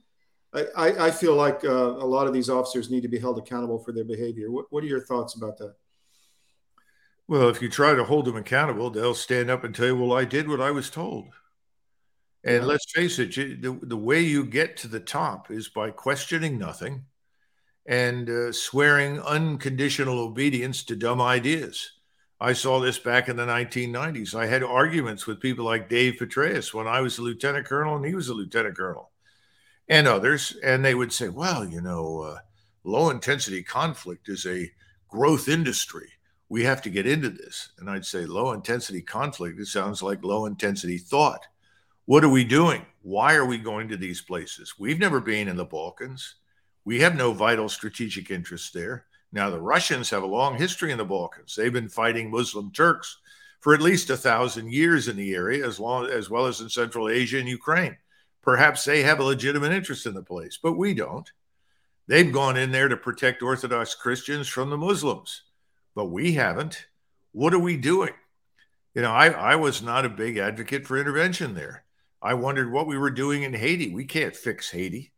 I, 0.54 1.06
I 1.06 1.10
feel 1.10 1.34
like 1.34 1.62
uh, 1.64 1.68
a 1.68 2.06
lot 2.06 2.26
of 2.26 2.32
these 2.32 2.48
officers 2.48 2.90
need 2.90 3.02
to 3.02 3.08
be 3.08 3.18
held 3.18 3.38
accountable 3.38 3.78
for 3.78 3.92
their 3.92 4.04
behavior. 4.04 4.50
What, 4.50 4.66
what 4.70 4.82
are 4.82 4.86
your 4.86 5.04
thoughts 5.04 5.34
about 5.34 5.58
that? 5.58 5.74
Well, 7.26 7.50
if 7.50 7.60
you 7.60 7.68
try 7.68 7.94
to 7.94 8.04
hold 8.04 8.24
them 8.24 8.36
accountable, 8.36 8.88
they'll 8.88 9.14
stand 9.14 9.50
up 9.50 9.62
and 9.62 9.74
tell 9.74 9.86
you, 9.86 9.96
well, 9.96 10.16
I 10.16 10.24
did 10.24 10.48
what 10.48 10.62
I 10.62 10.70
was 10.70 10.88
told. 10.88 11.26
And 12.48 12.62
yeah. 12.62 12.66
let's 12.66 12.90
face 12.90 13.18
it, 13.18 13.34
the, 13.60 13.78
the 13.82 13.96
way 13.96 14.22
you 14.22 14.42
get 14.42 14.78
to 14.78 14.88
the 14.88 15.00
top 15.00 15.50
is 15.50 15.68
by 15.68 15.90
questioning 15.90 16.58
nothing 16.58 17.04
and 17.84 18.30
uh, 18.30 18.52
swearing 18.52 19.20
unconditional 19.20 20.18
obedience 20.18 20.82
to 20.84 20.96
dumb 20.96 21.20
ideas. 21.20 21.92
I 22.40 22.54
saw 22.54 22.80
this 22.80 22.98
back 22.98 23.28
in 23.28 23.36
the 23.36 23.44
1990s. 23.44 24.34
I 24.34 24.46
had 24.46 24.62
arguments 24.62 25.26
with 25.26 25.42
people 25.42 25.66
like 25.66 25.90
Dave 25.90 26.14
Petraeus 26.14 26.72
when 26.72 26.86
I 26.86 27.02
was 27.02 27.18
a 27.18 27.22
lieutenant 27.22 27.66
colonel 27.66 27.96
and 27.96 28.04
he 28.06 28.14
was 28.14 28.30
a 28.30 28.34
lieutenant 28.34 28.78
colonel 28.78 29.10
and 29.86 30.08
others, 30.08 30.56
and 30.64 30.82
they 30.82 30.94
would 30.94 31.12
say, 31.12 31.28
well, 31.28 31.66
you 31.66 31.82
know, 31.82 32.22
uh, 32.22 32.38
low 32.82 33.10
intensity 33.10 33.62
conflict 33.62 34.30
is 34.30 34.46
a 34.46 34.72
growth 35.10 35.50
industry. 35.50 36.08
We 36.48 36.64
have 36.64 36.80
to 36.80 36.90
get 36.90 37.06
into 37.06 37.28
this. 37.28 37.72
And 37.78 37.90
I'd 37.90 38.06
say, 38.06 38.24
low 38.24 38.52
intensity 38.52 39.02
conflict, 39.02 39.60
it 39.60 39.66
sounds 39.66 40.02
like 40.02 40.24
low 40.24 40.46
intensity 40.46 40.96
thought. 40.96 41.46
What 42.08 42.24
are 42.24 42.30
we 42.30 42.42
doing? 42.42 42.86
Why 43.02 43.34
are 43.34 43.44
we 43.44 43.58
going 43.58 43.88
to 43.88 43.96
these 43.98 44.22
places? 44.22 44.78
We've 44.78 44.98
never 44.98 45.20
been 45.20 45.46
in 45.46 45.56
the 45.56 45.66
Balkans. 45.66 46.36
We 46.86 47.00
have 47.00 47.14
no 47.14 47.34
vital 47.34 47.68
strategic 47.68 48.30
interest 48.30 48.72
there. 48.72 49.04
Now, 49.30 49.50
the 49.50 49.60
Russians 49.60 50.08
have 50.08 50.22
a 50.22 50.26
long 50.26 50.56
history 50.56 50.90
in 50.90 50.96
the 50.96 51.04
Balkans. 51.04 51.54
They've 51.54 51.70
been 51.70 51.90
fighting 51.90 52.30
Muslim 52.30 52.72
Turks 52.72 53.18
for 53.60 53.74
at 53.74 53.82
least 53.82 54.08
a 54.08 54.16
thousand 54.16 54.72
years 54.72 55.08
in 55.08 55.18
the 55.18 55.34
area, 55.34 55.66
as, 55.66 55.78
long, 55.78 56.06
as 56.06 56.30
well 56.30 56.46
as 56.46 56.62
in 56.62 56.70
Central 56.70 57.10
Asia 57.10 57.40
and 57.40 57.46
Ukraine. 57.46 57.98
Perhaps 58.40 58.86
they 58.86 59.02
have 59.02 59.20
a 59.20 59.24
legitimate 59.24 59.72
interest 59.72 60.06
in 60.06 60.14
the 60.14 60.22
place, 60.22 60.58
but 60.62 60.78
we 60.78 60.94
don't. 60.94 61.30
They've 62.06 62.32
gone 62.32 62.56
in 62.56 62.72
there 62.72 62.88
to 62.88 62.96
protect 62.96 63.42
Orthodox 63.42 63.94
Christians 63.94 64.48
from 64.48 64.70
the 64.70 64.78
Muslims, 64.78 65.42
but 65.94 66.06
we 66.06 66.32
haven't. 66.32 66.86
What 67.32 67.52
are 67.52 67.58
we 67.58 67.76
doing? 67.76 68.14
You 68.94 69.02
know, 69.02 69.12
I, 69.12 69.26
I 69.28 69.56
was 69.56 69.82
not 69.82 70.06
a 70.06 70.08
big 70.08 70.38
advocate 70.38 70.86
for 70.86 70.96
intervention 70.96 71.52
there. 71.52 71.84
I 72.20 72.34
wondered 72.34 72.72
what 72.72 72.86
we 72.86 72.98
were 72.98 73.10
doing 73.10 73.42
in 73.42 73.54
Haiti. 73.54 73.94
We 73.94 74.04
can't 74.04 74.34
fix 74.34 74.70
Haiti. 74.70 75.12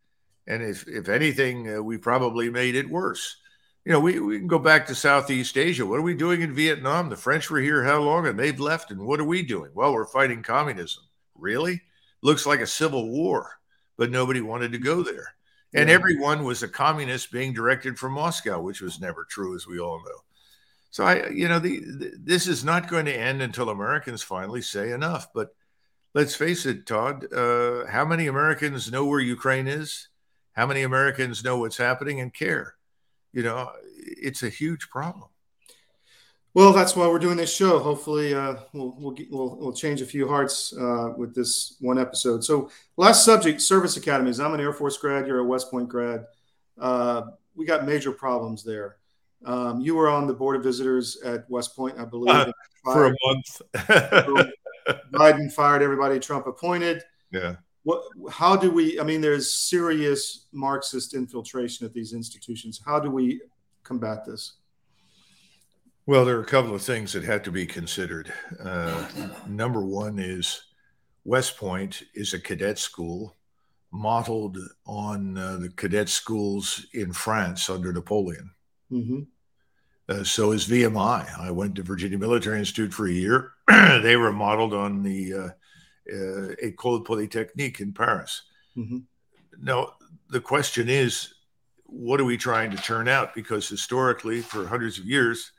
And 0.47 0.63
if, 0.63 0.87
if 0.89 1.09
anything, 1.09 1.77
uh, 1.77 1.83
we 1.83 1.97
probably 1.97 2.51
made 2.51 2.75
it 2.75 2.91
worse. 2.91 3.37
You 3.85 3.93
know, 3.93 4.01
we, 4.01 4.21
we 4.21 4.39
can 4.39 4.47
go 4.47 4.59
back 4.59 4.87
to 4.87 4.95
Southeast 4.95 5.57
Asia. 5.57 5.87
What 5.87 5.99
are 5.99 6.03
we 6.03 6.15
doing 6.15 6.43
in 6.43 6.55
Vietnam? 6.55 7.09
The 7.09 7.17
French 7.17 7.51
were 7.51 7.61
here 7.61 7.83
how 7.83 8.01
long 8.01 8.27
and 8.27 8.39
they've 8.39 8.61
left. 8.61 8.91
And 8.91 9.01
what 9.01 9.21
are 9.21 9.25
we 9.25 9.43
doing? 9.43 9.71
Well, 9.75 9.93
we're 9.93 10.07
fighting 10.07 10.43
communism. 10.43 11.05
Really? 11.35 11.81
looks 12.23 12.47
like 12.47 12.61
a 12.61 12.67
civil 12.67 13.09
war, 13.09 13.59
but 13.97 14.11
nobody 14.11 14.41
wanted 14.41 14.73
to 14.73 14.79
go 14.79 15.03
there. 15.03 15.35
And 15.73 15.89
yeah. 15.89 15.95
everyone 15.95 16.45
was 16.45 16.63
a 16.63 16.69
communist 16.69 17.31
being 17.31 17.53
directed 17.53 17.99
from 17.99 18.13
Moscow, 18.13 18.61
which 18.61 18.81
was 18.81 19.01
never 19.01 19.25
true, 19.25 19.55
as 19.55 19.67
we 19.67 19.79
all 19.79 19.99
know. 19.99 20.19
So 20.91 21.05
I, 21.05 21.29
you 21.29 21.49
know, 21.49 21.61
the, 21.61 21.79
the, 21.81 22.13
this 22.19 22.49
is 22.49 22.65
not 22.65 22.89
going 22.89 23.05
to 23.07 23.17
end 23.17 23.41
until 23.43 23.71
Americans 23.71 24.23
finally 24.23 24.63
say 24.63 24.91
enough. 24.91 25.29
But 25.33 25.55
let's 26.15 26.35
face 26.35 26.67
it, 26.67 26.87
Todd. 26.87 27.33
Uh, 27.33 27.87
how 27.87 28.05
many 28.05 28.27
Americans 28.27 28.91
know 28.91 29.05
where 29.07 29.21
Ukraine 29.21 29.67
is? 29.67 30.09
How 30.53 30.67
many 30.67 30.83
Americans 30.83 31.45
know 31.45 31.59
what's 31.59 31.77
happening 31.77 32.21
and 32.21 32.33
care? 32.33 32.75
You 33.33 33.43
know, 33.43 33.71
it's 33.97 34.43
a 34.43 34.49
huge 34.49 34.91
problem. 34.91 35.29
Well, 36.53 36.73
that's 36.73 36.97
why 36.97 37.07
we're 37.07 37.21
doing 37.21 37.37
this 37.37 37.55
show. 37.55 37.79
Hopefully, 37.79 38.35
uh, 38.35 38.57
we'll, 38.73 38.97
we'll, 38.99 39.17
we'll 39.31 39.57
we'll 39.57 39.73
change 39.73 40.01
a 40.01 40.07
few 40.07 40.27
hearts 40.27 40.77
uh, 40.77 41.13
with 41.17 41.33
this 41.33 41.77
one 41.79 41.97
episode. 41.97 42.43
So, 42.43 42.71
last 42.97 43.25
subject: 43.25 43.61
service 43.61 43.97
academies. 43.97 44.41
I'm 44.41 44.53
an 44.53 44.61
Air 44.61 44.73
Force 44.73 44.97
grad. 44.97 45.29
You're 45.29 45.39
a 45.39 45.45
West 45.45 45.71
Point 45.71 45.89
grad. 45.89 46.27
Uh, 46.77 47.23
we 47.55 47.67
got 47.67 47.87
major 47.87 48.11
problems 48.11 48.65
there. 48.65 48.97
Um, 49.45 49.81
you 49.81 49.95
were 49.95 50.09
on 50.09 50.27
the 50.27 50.35
board 50.35 50.57
of 50.57 50.65
visitors 50.65 51.19
at 51.23 51.49
West 51.49 51.77
Point, 51.77 51.99
I 52.01 52.05
believe, 52.05 52.35
uh, 52.35 52.53
for 52.83 53.07
a 53.07 53.15
month. 53.27 53.63
Biden 55.13 55.53
fired 55.53 55.83
everybody 55.83 56.19
Trump 56.19 56.47
appointed. 56.47 57.03
Yeah. 57.33 57.57
What? 57.83 58.03
How 58.31 58.57
do 58.57 58.71
we? 58.71 59.01
I 59.01 59.05
mean, 59.05 59.21
there's 59.21 59.53
serious 59.53 60.47
Marxist 60.53 61.15
infiltration 61.15 61.87
at 61.87 61.95
these 61.95 62.13
institutions. 62.13 62.81
How 62.85 63.01
do 63.01 63.11
we 63.11 63.41
combat 63.83 64.25
this? 64.27 64.55
Well, 66.07 66.25
there 66.25 66.37
are 66.37 66.43
a 66.43 66.47
couple 66.47 66.75
of 66.75 66.83
things 66.83 67.13
that 67.13 67.25
have 67.25 67.43
to 67.45 67.53
be 67.53 67.67
considered. 67.67 68.33
Uh, 68.63 69.07
number 69.47 69.85
one 69.85 70.19
is 70.19 70.63
West 71.25 71.57
Point 71.57 72.03
is 72.15 72.35
a 72.35 72.41
cadet 72.41 72.79
school 72.79 73.37
modeled 73.93 74.59
on 74.87 75.37
uh, 75.37 75.57
the 75.57 75.69
cadet 75.71 76.09
schools 76.09 76.87
in 76.95 77.13
France 77.13 77.69
under 77.71 77.93
Napoleon. 77.93 78.51
Mm-hmm. 78.91 79.21
Uh, 80.11 80.25
so 80.25 80.51
is 80.51 80.67
VMI. 80.67 81.39
I 81.39 81.53
went 81.53 81.77
to 81.77 81.85
Virginia 81.85 82.19
Military 82.19 82.59
Institute 82.59 82.93
for 82.93 83.07
a 83.07 83.13
year. 83.13 83.53
they 83.69 84.17
were 84.17 84.33
modeled 84.33 84.75
on 84.75 85.05
the 85.05 85.33
uh, 85.33 85.49
uh, 86.13 86.55
École 86.65 87.05
Polytechnique 87.05 87.79
in 87.79 87.93
Paris. 87.93 88.43
Mm-hmm. 88.77 88.99
Now, 89.63 89.95
the 90.29 90.41
question 90.41 90.89
is, 90.89 91.35
what 91.85 92.21
are 92.21 92.25
we 92.25 92.37
trying 92.37 92.73
to 92.73 92.77
turn 92.77 93.07
out? 93.07 93.35
Because 93.37 93.69
historically, 93.69 94.41
for 94.41 94.67
hundreds 94.67 94.99
of 94.99 95.05
years, 95.05 95.53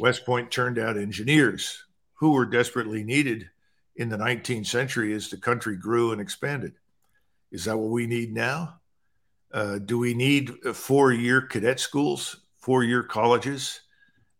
West 0.00 0.26
Point 0.26 0.50
turned 0.50 0.80
out 0.80 0.96
engineers 0.96 1.84
who 2.14 2.32
were 2.32 2.46
desperately 2.46 3.04
needed 3.04 3.48
in 3.94 4.08
the 4.08 4.16
19th 4.16 4.66
century 4.66 5.12
as 5.12 5.30
the 5.30 5.36
country 5.36 5.76
grew 5.76 6.10
and 6.10 6.20
expanded. 6.20 6.72
Is 7.52 7.66
that 7.66 7.76
what 7.76 7.90
we 7.90 8.08
need 8.08 8.34
now? 8.34 8.80
Uh, 9.52 9.78
do 9.78 9.96
we 9.96 10.12
need 10.12 10.50
four-year 10.74 11.42
cadet 11.42 11.78
schools, 11.78 12.45
four-year 12.66 13.04
colleges 13.04 13.80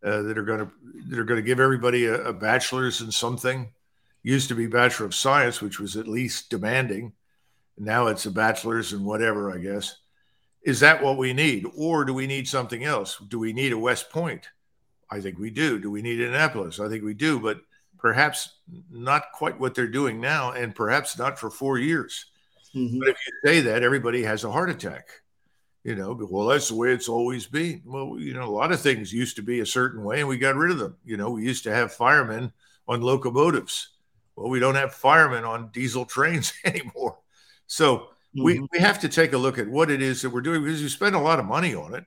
uh, 0.05 0.23
that 0.23 0.37
are 0.37 0.43
going 0.43 0.59
to 0.59 0.71
that 1.09 1.19
are 1.19 1.25
going 1.25 1.41
to 1.41 1.47
give 1.47 1.61
everybody 1.61 2.07
a, 2.07 2.21
a, 2.25 2.33
bachelor's 2.33 3.01
in 3.01 3.13
something? 3.13 3.69
Used 4.25 4.49
to 4.49 4.57
be 4.57 4.67
Bachelor 4.67 5.07
of 5.07 5.15
Science, 5.15 5.63
which 5.63 5.79
was 5.79 5.97
at 5.97 6.09
least 6.09 6.51
demanding. 6.51 7.13
Now 7.79 8.09
it's 8.09 8.27
a 8.27 8.33
bachelor's 8.33 8.93
in 8.93 9.05
whatever, 9.05 9.53
I 9.53 9.59
guess. 9.59 9.99
Is 10.63 10.81
that 10.81 11.01
what 11.01 11.19
we 11.19 11.33
need, 11.33 11.65
or 11.77 12.05
do 12.05 12.13
we 12.13 12.27
need 12.27 12.49
something 12.49 12.83
else? 12.83 13.17
Do 13.29 13.39
we 13.39 13.53
need 13.53 13.71
a 13.71 13.79
West 13.79 14.11
Point? 14.11 14.49
I 15.09 15.21
think 15.21 15.39
we 15.39 15.51
do. 15.51 15.79
Do 15.79 15.93
we 15.93 16.03
need 16.03 16.21
Annapolis? 16.21 16.81
I 16.81 16.89
think 16.89 17.05
we 17.05 17.15
do, 17.15 17.39
but 17.39 17.61
perhaps 17.97 18.57
not 18.91 19.31
quite 19.33 19.61
what 19.61 19.77
they're 19.77 19.87
doing 19.87 20.21
now, 20.21 20.51
and 20.51 20.75
perhaps 20.75 21.17
not 21.17 21.39
for 21.39 21.49
four 21.49 21.79
years. 21.79 22.27
Mm-hmm. 22.75 22.99
But 22.99 23.09
if 23.11 23.19
you 23.25 23.33
say 23.45 23.61
that, 23.61 23.85
everybody 23.85 24.25
has 24.25 24.43
a 24.43 24.51
heart 24.51 24.71
attack. 24.71 25.07
You 25.87 25.95
know, 25.95 26.19
well, 26.29 26.49
that's 26.49 26.67
the 26.67 26.75
way 26.75 26.91
it's 26.91 27.09
always 27.09 27.47
been. 27.47 27.81
Well, 27.85 28.17
you 28.19 28.35
know, 28.35 28.43
a 28.43 28.51
lot 28.51 28.73
of 28.73 28.81
things 28.81 29.13
used 29.13 29.37
to 29.37 29.43
be 29.43 29.61
a 29.61 29.67
certain 29.67 30.03
way, 30.03 30.19
and 30.19 30.29
we 30.29 30.37
got 30.37 30.57
rid 30.57 30.73
of 30.73 30.81
them. 30.81 30.97
You 31.05 31.17
know, 31.17 31.31
we 31.31 31.45
used 31.45 31.63
to 31.63 31.73
have 31.73 31.93
firemen 31.93 32.53
on 32.89 33.03
locomotives. 33.03 33.91
Well, 34.35 34.49
we 34.49 34.59
don't 34.59 34.75
have 34.75 34.93
firemen 34.93 35.45
on 35.45 35.69
diesel 35.69 36.05
trains 36.05 36.53
anymore. 36.65 37.19
So 37.69 37.99
mm-hmm. 37.99 38.43
we, 38.43 38.67
we 38.73 38.81
have 38.81 38.99
to 38.99 39.09
take 39.09 39.33
a 39.33 39.39
look 39.39 39.59
at 39.59 39.69
what 39.69 39.89
it 39.89 40.03
is 40.03 40.23
that 40.23 40.31
we're 40.31 40.41
doing 40.41 40.65
because 40.65 40.83
we 40.83 40.89
spend 40.89 41.15
a 41.15 41.21
lot 41.21 41.39
of 41.39 41.45
money 41.45 41.77
on 41.77 41.95
it. 41.95 42.05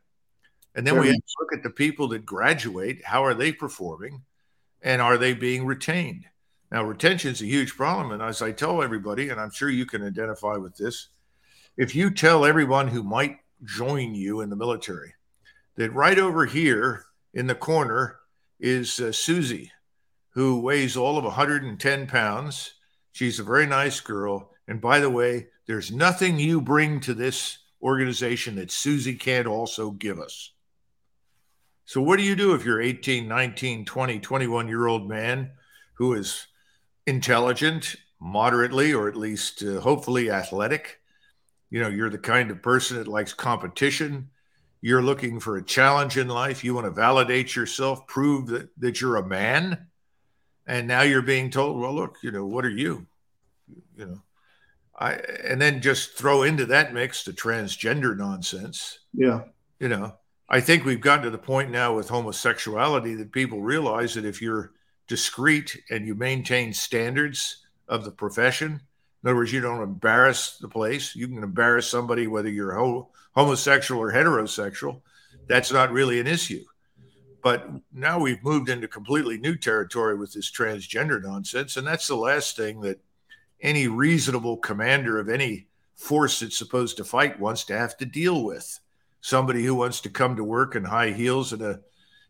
And 0.75 0.85
then 0.85 0.95
sure. 0.95 1.01
we 1.01 1.07
have 1.07 1.15
to 1.15 1.35
look 1.39 1.53
at 1.53 1.63
the 1.63 1.69
people 1.69 2.09
that 2.09 2.25
graduate. 2.25 3.05
How 3.05 3.23
are 3.23 3.33
they 3.33 3.53
performing? 3.53 4.23
And 4.81 5.01
are 5.01 5.17
they 5.17 5.33
being 5.33 5.65
retained? 5.65 6.25
Now, 6.69 6.83
retention 6.83 7.31
is 7.31 7.41
a 7.41 7.45
huge 7.45 7.77
problem. 7.77 8.11
And 8.11 8.21
as 8.21 8.41
I 8.41 8.51
tell 8.51 8.83
everybody, 8.83 9.29
and 9.29 9.39
I'm 9.39 9.51
sure 9.51 9.69
you 9.69 9.85
can 9.85 10.05
identify 10.05 10.57
with 10.57 10.75
this, 10.75 11.07
if 11.77 11.95
you 11.95 12.11
tell 12.11 12.43
everyone 12.43 12.89
who 12.89 13.03
might 13.03 13.37
join 13.63 14.15
you 14.15 14.41
in 14.41 14.49
the 14.49 14.55
military 14.55 15.13
that 15.75 15.93
right 15.93 16.19
over 16.19 16.45
here 16.45 17.05
in 17.33 17.47
the 17.47 17.55
corner 17.55 18.19
is 18.59 18.99
uh, 18.99 19.11
Susie, 19.11 19.71
who 20.31 20.59
weighs 20.59 20.97
all 20.97 21.17
of 21.17 21.23
110 21.23 22.07
pounds. 22.07 22.73
She's 23.11 23.39
a 23.39 23.43
very 23.43 23.65
nice 23.65 23.99
girl. 23.99 24.51
And 24.67 24.81
by 24.81 24.99
the 24.99 25.09
way, 25.09 25.47
there's 25.67 25.91
nothing 25.91 26.37
you 26.37 26.61
bring 26.61 26.99
to 27.01 27.13
this 27.13 27.59
organization 27.81 28.55
that 28.55 28.71
Susie 28.71 29.15
can't 29.15 29.47
also 29.47 29.91
give 29.91 30.19
us. 30.19 30.51
So, 31.85 32.01
what 32.01 32.17
do 32.17 32.23
you 32.23 32.35
do 32.35 32.53
if 32.53 32.65
you're 32.65 32.81
18, 32.81 33.27
19, 33.27 33.85
20, 33.85 34.19
21 34.19 34.67
year 34.67 34.85
old 34.85 35.09
man 35.09 35.51
who 35.93 36.13
is 36.13 36.47
intelligent, 37.07 37.95
moderately, 38.19 38.93
or 38.93 39.07
at 39.07 39.15
least 39.15 39.63
uh, 39.63 39.79
hopefully 39.79 40.29
athletic? 40.29 40.98
You 41.69 41.81
know, 41.81 41.89
you're 41.89 42.09
the 42.09 42.17
kind 42.17 42.51
of 42.51 42.61
person 42.61 42.97
that 42.97 43.07
likes 43.07 43.33
competition. 43.33 44.29
You're 44.81 45.01
looking 45.01 45.39
for 45.39 45.57
a 45.57 45.63
challenge 45.63 46.17
in 46.17 46.27
life. 46.27 46.63
You 46.63 46.73
want 46.73 46.85
to 46.85 46.91
validate 46.91 47.55
yourself, 47.55 48.07
prove 48.07 48.47
that, 48.47 48.69
that 48.79 49.01
you're 49.01 49.17
a 49.17 49.27
man. 49.27 49.87
And 50.65 50.87
now 50.87 51.01
you're 51.01 51.21
being 51.21 51.49
told, 51.49 51.79
well, 51.79 51.93
look, 51.93 52.17
you 52.23 52.31
know, 52.31 52.45
what 52.45 52.65
are 52.65 52.69
you? 52.69 53.05
You 53.97 54.05
know, 54.05 54.21
I, 54.97 55.13
and 55.43 55.61
then 55.61 55.81
just 55.81 56.13
throw 56.13 56.43
into 56.43 56.65
that 56.67 56.93
mix 56.93 57.23
the 57.23 57.33
transgender 57.33 58.17
nonsense. 58.17 58.99
Yeah. 59.13 59.43
You 59.79 59.89
know, 59.89 60.15
I 60.47 60.61
think 60.61 60.83
we've 60.85 61.01
gotten 61.01 61.25
to 61.25 61.29
the 61.29 61.37
point 61.37 61.69
now 61.71 61.95
with 61.95 62.09
homosexuality 62.09 63.15
that 63.15 63.31
people 63.31 63.61
realize 63.61 64.13
that 64.15 64.25
if 64.25 64.41
you're 64.41 64.71
discreet 65.07 65.77
and 65.89 66.05
you 66.05 66.15
maintain 66.15 66.73
standards 66.73 67.65
of 67.87 68.03
the 68.03 68.11
profession, 68.11 68.81
in 69.23 69.29
other 69.29 69.35
words, 69.35 69.51
you 69.51 69.61
don't 69.61 69.83
embarrass 69.83 70.57
the 70.57 70.69
place. 70.69 71.15
You 71.15 71.27
can 71.27 71.43
embarrass 71.43 71.87
somebody 71.87 72.27
whether 72.27 72.49
you're 72.49 72.75
ho- 72.75 73.09
homosexual 73.35 74.01
or 74.01 74.13
heterosexual. 74.13 75.01
That's 75.47 75.71
not 75.71 75.91
really 75.91 76.19
an 76.19 76.27
issue. 76.27 76.63
But 77.41 77.69
now 77.93 78.19
we've 78.19 78.43
moved 78.43 78.69
into 78.69 78.87
completely 78.87 79.37
new 79.37 79.55
territory 79.55 80.17
with 80.17 80.33
this 80.33 80.51
transgender 80.51 81.21
nonsense. 81.21 81.77
And 81.77 81.85
that's 81.85 82.07
the 82.07 82.15
last 82.15 82.55
thing 82.55 82.81
that 82.81 83.01
any 83.61 83.87
reasonable 83.87 84.57
commander 84.57 85.19
of 85.19 85.29
any 85.29 85.67
force 85.95 86.39
that's 86.39 86.57
supposed 86.57 86.97
to 86.97 87.03
fight 87.03 87.39
wants 87.39 87.65
to 87.65 87.77
have 87.77 87.97
to 87.97 88.05
deal 88.05 88.43
with 88.43 88.79
somebody 89.21 89.63
who 89.65 89.75
wants 89.75 90.01
to 90.01 90.09
come 90.09 90.35
to 90.37 90.43
work 90.43 90.75
in 90.75 90.83
high 90.83 91.11
heels 91.11 91.51
and 91.51 91.61
a 91.61 91.81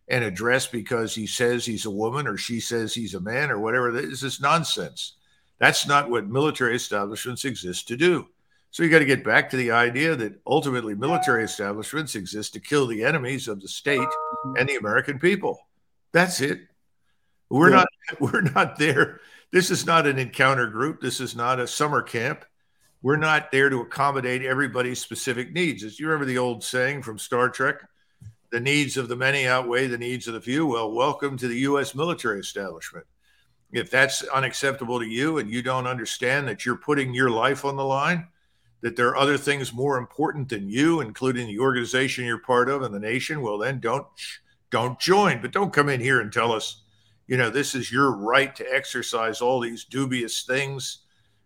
and 0.08 0.23
a 0.23 0.32
dress 0.32 0.65
because 0.65 1.13
he 1.13 1.28
says 1.28 1.63
he's 1.63 1.86
a 1.86 1.91
woman 1.91 2.25
or 2.25 2.36
she 2.36 2.60
says 2.60 2.95
he's 2.95 3.13
a 3.13 3.19
man 3.19 3.52
or 3.52 3.60
whatever. 3.60 3.91
This 3.91 4.23
is 4.23 4.41
nonsense. 4.41 5.13
That's 5.59 5.87
not 5.87 6.09
what 6.09 6.27
military 6.27 6.75
establishments 6.75 7.45
exist 7.45 7.87
to 7.89 7.97
do. 7.97 8.27
So 8.71 8.83
you 8.83 8.89
got 8.89 8.99
to 8.99 9.05
get 9.05 9.23
back 9.23 9.49
to 9.49 9.57
the 9.57 9.71
idea 9.71 10.15
that 10.15 10.39
ultimately 10.45 10.95
military 10.95 11.43
establishments 11.43 12.15
exist 12.15 12.53
to 12.53 12.59
kill 12.59 12.87
the 12.87 13.03
enemies 13.03 13.47
of 13.47 13.61
the 13.61 13.67
state 13.67 14.07
and 14.57 14.69
the 14.69 14.75
American 14.75 15.19
people. 15.19 15.59
That's 16.11 16.39
it. 16.39 16.61
We're 17.49 17.71
yeah. 17.71 17.75
not 17.77 17.87
we're 18.19 18.41
not 18.41 18.77
there. 18.77 19.19
This 19.51 19.71
is 19.71 19.85
not 19.85 20.05
an 20.07 20.19
encounter 20.19 20.67
group. 20.67 21.01
This 21.01 21.19
is 21.19 21.35
not 21.35 21.59
a 21.59 21.67
summer 21.67 22.01
camp 22.01 22.45
we're 23.01 23.17
not 23.17 23.51
there 23.51 23.69
to 23.69 23.81
accommodate 23.81 24.43
everybody's 24.43 24.99
specific 24.99 25.53
needs. 25.53 25.83
As 25.83 25.99
you 25.99 26.07
remember 26.07 26.25
the 26.25 26.37
old 26.37 26.63
saying 26.63 27.03
from 27.03 27.17
Star 27.17 27.49
Trek, 27.49 27.77
the 28.51 28.59
needs 28.59 28.97
of 28.97 29.07
the 29.07 29.15
many 29.15 29.47
outweigh 29.47 29.87
the 29.87 29.97
needs 29.97 30.27
of 30.27 30.33
the 30.33 30.41
few. 30.41 30.65
Well, 30.65 30.91
welcome 30.91 31.37
to 31.37 31.47
the 31.47 31.59
U.S. 31.59 31.95
military 31.95 32.39
establishment. 32.39 33.05
If 33.71 33.91
that's 33.91 34.23
unacceptable 34.23 34.99
to 34.99 35.05
you 35.05 35.38
and 35.38 35.49
you 35.49 35.62
don't 35.62 35.88
understand 35.88 36.47
that 36.47 36.65
you're 36.65 36.75
putting 36.75 37.13
your 37.13 37.29
life 37.29 37.65
on 37.65 37.75
the 37.75 37.84
line, 37.84 38.27
that 38.82 38.95
there 38.95 39.10
are 39.10 39.17
other 39.17 39.38
things 39.38 39.73
more 39.73 39.97
important 39.97 40.49
than 40.49 40.69
you, 40.69 41.01
including 41.01 41.47
the 41.47 41.60
organization 41.60 42.25
you're 42.25 42.39
part 42.39 42.69
of 42.69 42.82
and 42.82 42.93
the 42.93 42.99
nation, 42.99 43.41
well, 43.41 43.58
then 43.58 43.79
don't 43.79 44.08
don't 44.71 44.99
join. 44.99 45.41
But 45.41 45.51
don't 45.51 45.73
come 45.73 45.89
in 45.89 45.99
here 45.99 46.21
and 46.21 46.32
tell 46.32 46.51
us, 46.51 46.84
you 47.27 47.38
know, 47.38 47.49
this 47.49 47.75
is 47.75 47.91
your 47.91 48.12
right 48.12 48.55
to 48.55 48.73
exercise 48.73 49.41
all 49.41 49.60
these 49.60 49.84
dubious 49.84 50.43
things 50.43 50.99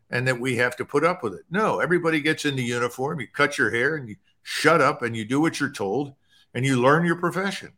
and 0.10 0.28
that 0.28 0.40
we 0.40 0.56
have 0.58 0.76
to 0.78 0.86
put 0.86 1.04
up 1.04 1.24
with 1.24 1.34
it. 1.34 1.46
No, 1.50 1.80
everybody 1.80 2.22
gets 2.22 2.46
in 2.46 2.56
the 2.56 2.64
uniform, 2.64 3.20
you 3.20 3.28
cut 3.28 3.58
your 3.58 3.72
hair 3.72 3.96
and 3.96 4.08
you 4.08 4.16
shut 4.44 4.82
up 4.82 5.02
and 5.02 5.16
you 5.16 5.26
do 5.26 5.42
what 5.42 5.60
you're 5.60 5.72
told 5.72 6.14
and 6.54 6.66
you 6.66 6.80
learn 6.82 7.06
your 7.06 7.16
profession. 7.16 7.72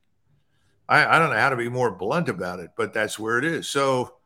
I, 0.89 1.15
I 1.15 1.19
don't 1.19 1.29
know 1.29 1.39
how 1.39 1.49
to 1.49 1.55
be 1.55 1.69
more 1.69 1.91
blunt 1.91 2.29
about 2.29 2.59
it, 2.59 2.71
but 2.75 2.93
that's 2.93 3.17
where 3.17 3.37
it 3.37 3.45
is. 3.45 3.67
So 3.67 4.17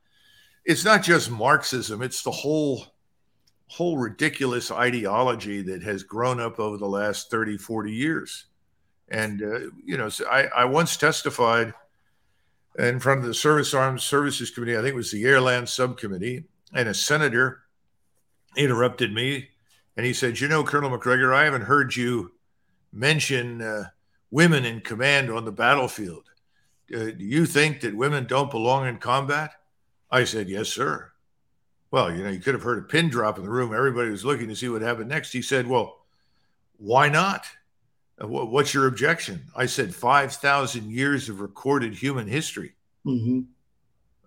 it's 0.70 0.86
not 0.86 1.02
just 1.02 1.32
Marxism, 1.32 2.04
it's 2.04 2.22
the 2.22 2.30
whole 2.30 2.86
whole 3.66 3.98
ridiculous 3.98 4.70
ideology 4.70 5.64
that 5.64 5.82
has 5.82 6.04
grown 6.04 6.40
up 6.40 6.60
over 6.60 6.78
the 6.78 6.88
last 6.88 7.30
30, 7.30 7.58
40 7.58 7.92
years. 7.92 8.46
And, 9.10 9.44
uh, 9.44 9.60
you 9.84 9.96
know, 9.96 10.10
so 10.10 10.28
I, 10.28 10.46
I 10.46 10.66
once 10.66 10.98
testified 10.98 11.74
in 12.80 13.00
front 13.00 13.22
of 13.22 13.28
the 13.28 13.34
Service 13.34 13.76
Armed 13.76 14.02
Services 14.02 14.50
Committee, 14.50 14.76
I 14.76 14.82
think 14.82 14.94
it 14.94 14.96
was 14.96 15.12
the 15.12 15.24
Airland 15.24 15.68
Subcommittee, 15.68 16.46
and 16.74 16.90
a 16.90 16.94
senator 16.96 17.62
interrupted 18.56 19.14
me 19.14 19.50
and 19.98 20.06
he 20.06 20.14
said, 20.14 20.40
You 20.40 20.48
know, 20.48 20.64
Colonel 20.64 20.92
Macgregor, 20.92 21.34
I 21.34 21.46
haven't 21.46 21.64
heard 21.64 21.96
you 21.96 22.32
mention 22.94 23.62
uh, 23.62 23.86
women 24.32 24.66
in 24.66 24.82
command 24.82 25.32
on 25.32 25.46
the 25.46 25.52
battlefield. 25.52 26.24
Uh, 26.94 27.06
do 27.06 27.16
you 27.20 27.46
think 27.46 27.82
that 27.82 27.96
women 27.96 28.26
don't 28.26 28.52
belong 28.52 28.88
in 28.88 28.98
combat? 28.98 29.54
I 30.12 30.24
said, 30.24 30.50
Yes, 30.50 30.70
sir. 30.70 31.12
Well, 31.92 32.16
you 32.16 32.24
know, 32.24 32.30
you 32.30 32.40
could 32.40 32.54
have 32.54 32.64
heard 32.64 32.80
a 32.80 32.88
pin 32.88 33.10
drop 33.10 33.38
in 33.38 33.44
the 33.44 33.50
room. 33.50 33.74
Everybody 33.74 34.10
was 34.12 34.26
looking 34.26 34.48
to 34.50 34.56
see 34.56 34.70
what 34.70 34.82
happened 34.82 35.10
next. 35.10 35.32
He 35.32 35.42
said, 35.42 35.68
Well, 35.68 36.00
why 36.78 37.10
not? 37.10 37.46
Uh, 38.22 38.28
what's 38.28 38.74
your 38.74 38.88
objection? 38.88 39.44
I 39.56 39.66
said, 39.66 39.96
5,000 39.96 40.92
years 40.92 41.30
of 41.30 41.42
recorded 41.42 41.96
human 41.96 42.28
history. 42.28 42.74
Mm-hmm. 43.06 43.42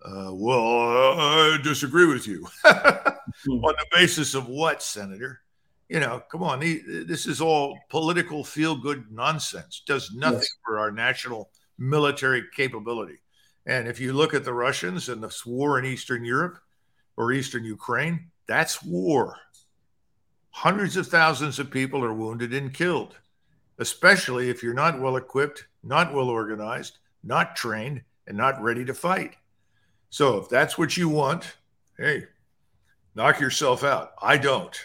Uh, 0.03 0.33
well, 0.33 0.59
I 0.59 1.57
disagree 1.63 2.05
with 2.05 2.27
you. 2.27 2.47
mm-hmm. 2.65 3.51
On 3.51 3.73
the 3.77 3.85
basis 3.91 4.33
of 4.33 4.47
what, 4.47 4.81
Senator? 4.81 5.41
You 5.89 5.99
know, 5.99 6.21
come 6.31 6.43
on. 6.43 6.59
This 6.59 7.25
is 7.27 7.39
all 7.39 7.77
political 7.89 8.43
feel 8.43 8.75
good 8.75 9.11
nonsense. 9.11 9.83
Does 9.85 10.11
nothing 10.13 10.39
yes. 10.39 10.57
for 10.65 10.79
our 10.79 10.91
national 10.91 11.49
military 11.77 12.43
capability. 12.55 13.19
And 13.65 13.87
if 13.87 13.99
you 13.99 14.13
look 14.13 14.33
at 14.33 14.43
the 14.43 14.53
Russians 14.53 15.09
and 15.09 15.23
this 15.23 15.45
war 15.45 15.79
in 15.79 15.85
Eastern 15.85 16.25
Europe 16.25 16.59
or 17.15 17.31
Eastern 17.31 17.63
Ukraine, 17.63 18.31
that's 18.47 18.83
war. 18.83 19.37
Hundreds 20.49 20.97
of 20.97 21.07
thousands 21.07 21.59
of 21.59 21.71
people 21.71 22.03
are 22.03 22.13
wounded 22.13 22.53
and 22.53 22.73
killed, 22.73 23.17
especially 23.79 24.49
if 24.49 24.61
you're 24.61 24.73
not 24.73 24.99
well 24.99 25.15
equipped, 25.15 25.65
not 25.83 26.13
well 26.13 26.29
organized, 26.29 26.99
not 27.23 27.55
trained, 27.55 28.01
and 28.27 28.37
not 28.37 28.61
ready 28.61 28.85
to 28.85 28.93
fight. 28.93 29.35
So 30.09 30.37
if 30.37 30.49
that's 30.49 30.77
what 30.77 30.95
you 30.95 31.09
want, 31.09 31.57
hey, 31.97 32.25
knock 33.15 33.39
yourself 33.39 33.83
out. 33.83 34.11
I 34.21 34.37
don't. 34.37 34.77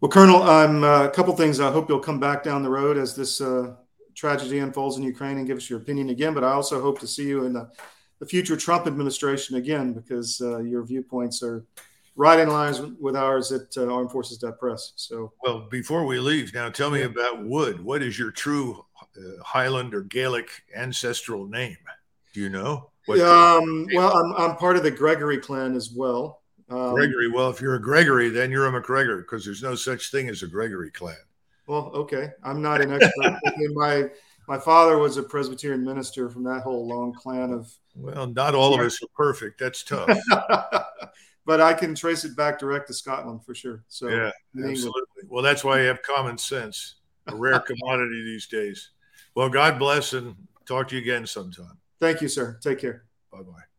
Well, 0.00 0.10
Colonel, 0.10 0.42
um, 0.42 0.82
uh, 0.82 1.04
a 1.04 1.10
couple 1.10 1.34
things. 1.36 1.60
I 1.60 1.70
hope 1.70 1.88
you'll 1.88 2.00
come 2.00 2.20
back 2.20 2.42
down 2.42 2.62
the 2.62 2.70
road 2.70 2.98
as 2.98 3.14
this 3.14 3.40
uh, 3.40 3.74
tragedy 4.16 4.58
unfolds 4.58 4.96
in 4.96 5.02
Ukraine 5.04 5.38
and 5.38 5.46
give 5.46 5.58
us 5.58 5.70
your 5.70 5.78
opinion 5.78 6.08
again. 6.08 6.34
But 6.34 6.42
I 6.42 6.52
also 6.52 6.80
hope 6.80 6.98
to 7.00 7.06
see 7.06 7.28
you 7.28 7.44
in 7.44 7.52
the, 7.52 7.70
the 8.18 8.26
future 8.26 8.56
Trump 8.56 8.86
administration 8.86 9.56
again 9.56 9.92
because 9.92 10.40
uh, 10.40 10.58
your 10.58 10.82
viewpoints 10.82 11.42
are 11.42 11.64
right 12.16 12.40
in 12.40 12.48
line 12.48 12.96
with 12.98 13.14
ours 13.14 13.52
at 13.52 13.76
uh, 13.76 13.92
Armed 13.92 14.10
Forces 14.10 14.42
Press. 14.58 14.94
So, 14.96 15.32
well, 15.42 15.68
before 15.70 16.06
we 16.06 16.18
leave, 16.18 16.52
now 16.54 16.70
tell 16.70 16.90
me 16.90 17.02
about 17.02 17.44
Wood. 17.44 17.84
What 17.84 18.02
is 18.02 18.18
your 18.18 18.30
true 18.30 18.84
uh, 19.00 19.42
Highland 19.44 19.94
or 19.94 20.02
Gaelic 20.02 20.48
ancestral 20.74 21.46
name? 21.46 21.76
Do 22.32 22.40
you 22.40 22.48
know? 22.48 22.90
Um, 23.08 23.86
well, 23.94 24.16
I'm, 24.16 24.32
I'm 24.34 24.56
part 24.56 24.76
of 24.76 24.82
the 24.82 24.90
Gregory 24.90 25.38
clan 25.38 25.76
as 25.76 25.92
well. 25.92 26.42
Um, 26.68 26.94
Gregory. 26.94 27.30
Well, 27.30 27.50
if 27.50 27.60
you're 27.60 27.76
a 27.76 27.80
Gregory, 27.80 28.30
then 28.30 28.50
you're 28.50 28.66
a 28.66 28.72
MacGregor 28.72 29.18
because 29.18 29.44
there's 29.44 29.62
no 29.62 29.74
such 29.76 30.10
thing 30.10 30.28
as 30.28 30.42
a 30.42 30.48
Gregory 30.48 30.90
clan. 30.90 31.16
Well, 31.66 31.90
okay. 31.94 32.30
I'm 32.42 32.62
not 32.62 32.80
an 32.80 32.92
expert. 32.92 33.38
my 33.74 34.08
my 34.48 34.58
father 34.58 34.98
was 34.98 35.16
a 35.16 35.22
Presbyterian 35.22 35.84
minister 35.84 36.30
from 36.30 36.44
that 36.44 36.62
whole 36.62 36.86
long 36.86 37.12
clan 37.12 37.52
of. 37.52 37.72
Well, 37.94 38.26
not 38.26 38.54
all 38.54 38.74
of 38.74 38.80
us 38.80 39.02
are 39.02 39.08
perfect. 39.16 39.58
That's 39.58 39.82
tough. 39.82 40.16
but 41.46 41.60
I 41.60 41.72
can 41.72 41.94
trace 41.94 42.24
it 42.24 42.36
back 42.36 42.58
direct 42.58 42.88
to 42.88 42.94
Scotland 42.94 43.44
for 43.44 43.54
sure. 43.54 43.84
So 43.88 44.08
yeah, 44.08 44.30
absolutely. 44.56 45.24
Well, 45.28 45.42
that's 45.42 45.64
why 45.64 45.80
you 45.80 45.86
have 45.86 46.02
common 46.02 46.38
sense, 46.38 46.96
a 47.26 47.34
rare 47.34 47.60
commodity 47.66 48.22
these 48.24 48.46
days. 48.46 48.90
Well, 49.34 49.48
God 49.48 49.78
bless 49.78 50.12
and 50.12 50.36
talk 50.66 50.88
to 50.88 50.96
you 50.96 51.02
again 51.02 51.26
sometime. 51.26 51.78
Thank 52.00 52.20
you, 52.20 52.28
sir. 52.28 52.58
Take 52.62 52.78
care. 52.78 53.04
Bye 53.32 53.42
bye. 53.42 53.75